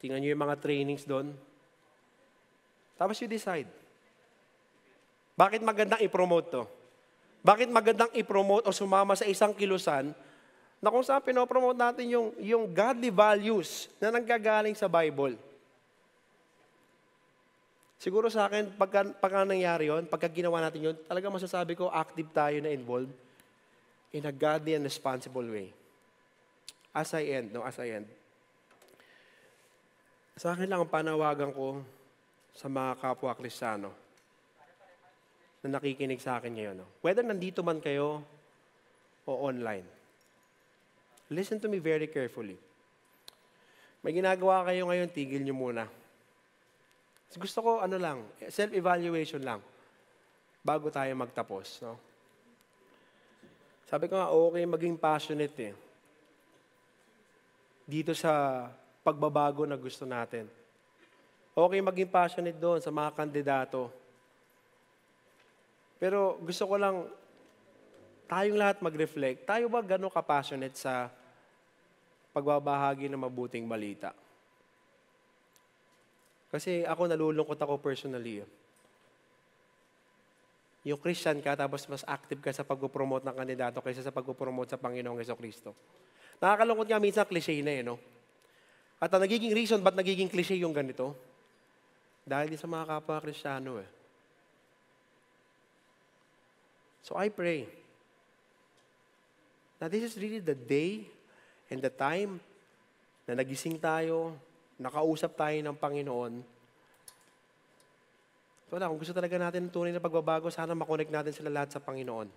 [0.02, 1.30] Tingnan nyo yung mga trainings doon.
[2.98, 3.70] Tapos you decide.
[5.38, 6.81] Bakit magandang i-promote to?
[7.42, 10.14] Bakit magandang i-promote o sumama sa isang kilusan
[10.78, 15.34] na kung saan pinopromote natin yung, yung godly values na nanggagaling sa Bible?
[18.02, 22.30] Siguro sa akin, pagka, pagka nangyari yun, pagka ginawa natin yun, talaga masasabi ko, active
[22.34, 23.14] tayo na involved
[24.14, 25.70] in a godly and responsible way.
[26.94, 28.08] As I end, no, as I end.
[30.38, 31.82] Sa akin lang ang panawagan ko
[32.54, 34.01] sa mga kapwa Kristiyano
[35.62, 36.76] na nakikinig sa akin ngayon.
[36.82, 36.88] No?
[37.06, 38.26] Whether nandito man kayo
[39.26, 39.86] o online.
[41.32, 42.58] Listen to me very carefully.
[44.02, 45.86] May ginagawa kayo ngayon, tigil nyo muna.
[47.32, 49.62] Gusto ko, ano lang, self-evaluation lang
[50.66, 51.86] bago tayo magtapos.
[51.86, 51.96] No?
[53.88, 55.74] Sabi ko nga, okay maging passionate eh.
[57.86, 58.66] Dito sa
[59.06, 60.48] pagbabago na gusto natin.
[61.52, 63.92] Okay maging passionate doon sa mga kandidato.
[66.02, 67.06] Pero gusto ko lang,
[68.26, 71.14] tayong lahat mag-reflect, tayo ba gano'n ka-passionate sa
[72.34, 74.10] pagbabahagi ng mabuting balita?
[76.50, 78.42] Kasi ako nalulungkot ako personally.
[78.42, 78.50] eh.
[80.90, 84.82] Yung Christian ka, tapos mas active ka sa pag-promote ng kandidato kaysa sa pag-promote sa
[84.82, 85.78] Panginoong Heso Kristo.
[86.42, 88.02] Nakakalungkot nga minsan cliche na eh, no?
[88.98, 91.14] At ang nagiging reason ba't nagiging cliche yung ganito?
[92.26, 94.01] Dahil din sa mga kapwa Kristiyano eh.
[97.02, 97.66] So I pray
[99.82, 101.10] na this is really the day
[101.74, 102.38] and the time
[103.26, 104.38] na nagising tayo,
[104.78, 106.34] nakausap tayo ng Panginoon.
[108.72, 111.84] Wala, kung gusto talaga natin ng tunay na pagbabago, sana makonect natin sila lahat sa
[111.84, 112.30] Panginoon.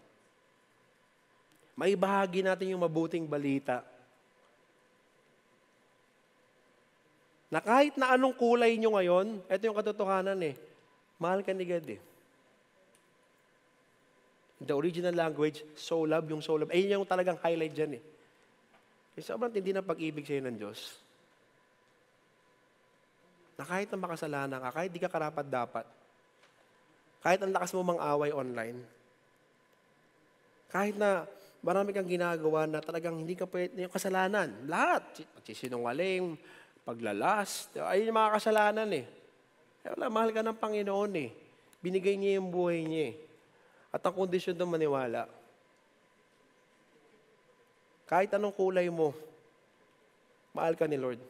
[1.79, 3.87] May bahagi natin yung mabuting balita.
[7.53, 10.59] Na kahit na anong kulay nyo ngayon, ito yung katotohanan eh,
[11.23, 12.01] mahal ka ni God eh.
[14.63, 16.71] The original language, so love, yung so love.
[16.71, 18.03] Ayun yung talagang highlight dyan eh.
[19.15, 20.99] Kasi sobrang tindi ng pag-ibig sa'yo ng Diyos.
[23.59, 25.87] Na kahit na makasalanan ka, kahit di ka karapat dapat,
[27.23, 28.79] kahit ang lakas mo mang away online,
[30.71, 31.27] kahit na
[31.63, 36.37] marami kang ginagawa na talagang hindi ka pwede, yung kasalanan, lahat, pagsisinungaling,
[36.85, 39.07] paglalas, ayun yung mga kasalanan eh.
[39.87, 41.31] Eh wala, mahal ka ng Panginoon eh.
[41.81, 43.24] Binigay niya yung buhay niya eh.
[43.95, 45.31] At ang kondisyon doon maniwala.
[48.11, 49.15] Kahit anong kulay mo,
[50.51, 51.23] mahal ka ni Lord.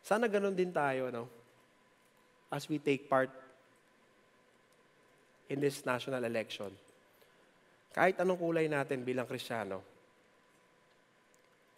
[0.00, 1.28] Sana ganun din tayo, no?
[2.48, 3.28] As we take part
[5.52, 6.72] in this national election.
[7.92, 9.84] Kahit anong kulay natin bilang Kristiyano,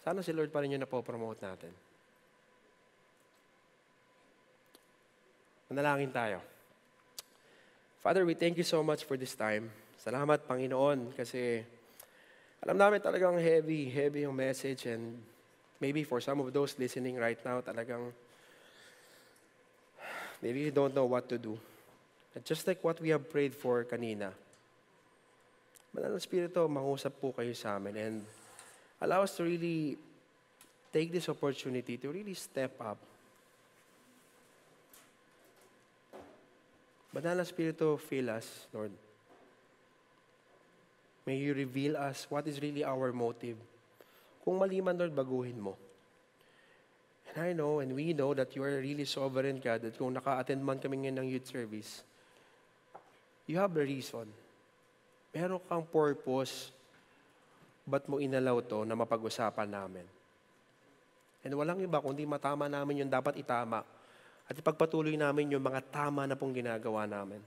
[0.07, 1.75] sana si Lord pa rin yung napopromote natin.
[5.71, 6.50] Manalangin tayo.
[8.01, 9.69] Father, we thank you so much for this time.
[10.01, 11.61] Salamat, Panginoon, kasi
[12.65, 15.21] alam namin talagang heavy, heavy yung message and
[15.77, 18.09] maybe for some of those listening right now, talagang
[20.41, 21.61] maybe you don't know what to do.
[22.33, 24.33] And just like what we have prayed for kanina,
[25.93, 28.17] Banal na Espiritu, mangusap po kayo sa amin and
[29.03, 29.99] allow us to really
[30.89, 33.10] take this opportunity to really step up.
[37.11, 38.95] Banal na Espiritu, fill us, Lord.
[41.27, 43.59] May you reveal us what is really our motive.
[44.47, 45.75] Kung mali man, Lord, baguhin mo.
[47.31, 50.63] And I know and we know that you are really sovereign God that kung naka-attend
[50.63, 52.03] man kami ngayon ng youth service,
[53.47, 54.27] you have a reason.
[55.31, 56.75] Meron kang purpose.
[57.87, 60.07] Ba't mo inalaw to na mapag-usapan namin?
[61.43, 63.83] And walang iba, kundi matama namin yung dapat itama.
[64.51, 67.39] At ipagpatuloy namin yung mga tama na pong ginagawa namin.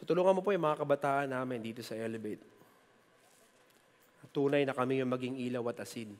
[0.00, 2.40] So tulungan mo po yung mga kabataan namin dito sa Elevate.
[4.34, 6.10] Tunay na kami yung maging ilaw at asin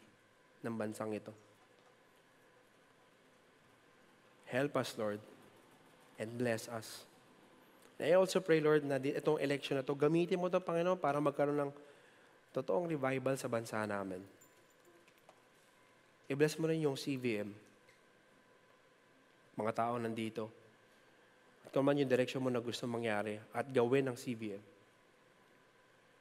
[0.62, 1.34] ng bansang ito.
[4.46, 5.18] Help us, Lord,
[6.14, 7.02] and bless us.
[7.98, 11.18] And I also pray, Lord, na itong election na to, gamitin mo ito, Panginoon, para
[11.18, 11.72] magkaroon ng
[12.54, 14.22] totoong revival sa bansa namin.
[16.30, 17.50] I-bless mo rin yung CVM.
[19.54, 20.50] Mga tao nandito.
[21.66, 24.62] At kung man yung direction mo na gusto mangyari at gawin ng CVM.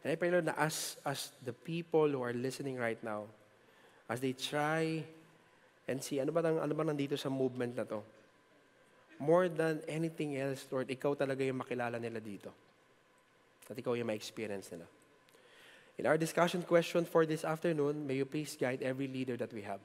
[0.03, 3.23] And I pray, Lord, na as, as the people who are listening right now,
[4.11, 4.99] as they try
[5.87, 8.03] and see, ano ba, ano ba nandito sa movement na to?
[9.23, 12.51] more than anything else, Lord, ikaw talaga yung makilala nila dito.
[13.71, 14.87] At ikaw yung ma-experience nila.
[15.95, 19.61] In our discussion question for this afternoon, may you please guide every leader that we
[19.63, 19.79] have.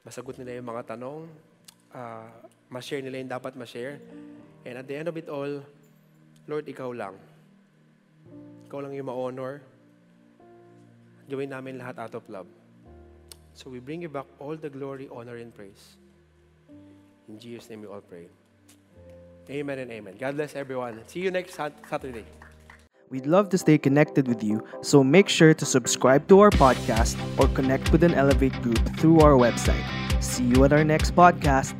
[0.00, 1.28] Masagot nila yung mga tanong,
[1.92, 2.28] uh,
[2.72, 4.00] ma-share nila yung dapat ma-share.
[4.64, 5.60] And at the end of it all,
[6.48, 7.14] Lord, ikaw lang.
[8.68, 9.60] Ikaw lang yung ma-honor.
[11.28, 12.48] Gawin namin lahat out of love.
[13.54, 15.96] So we bring you back all the glory, honor, and praise.
[17.28, 18.26] In Jesus' name we all pray.
[19.50, 20.14] Amen and amen.
[20.18, 21.02] God bless everyone.
[21.06, 22.24] See you next Saturday.
[23.10, 27.18] We'd love to stay connected with you, so make sure to subscribe to our podcast
[27.40, 29.82] or connect with an Elevate group through our website.
[30.22, 31.74] See you at our next podcast.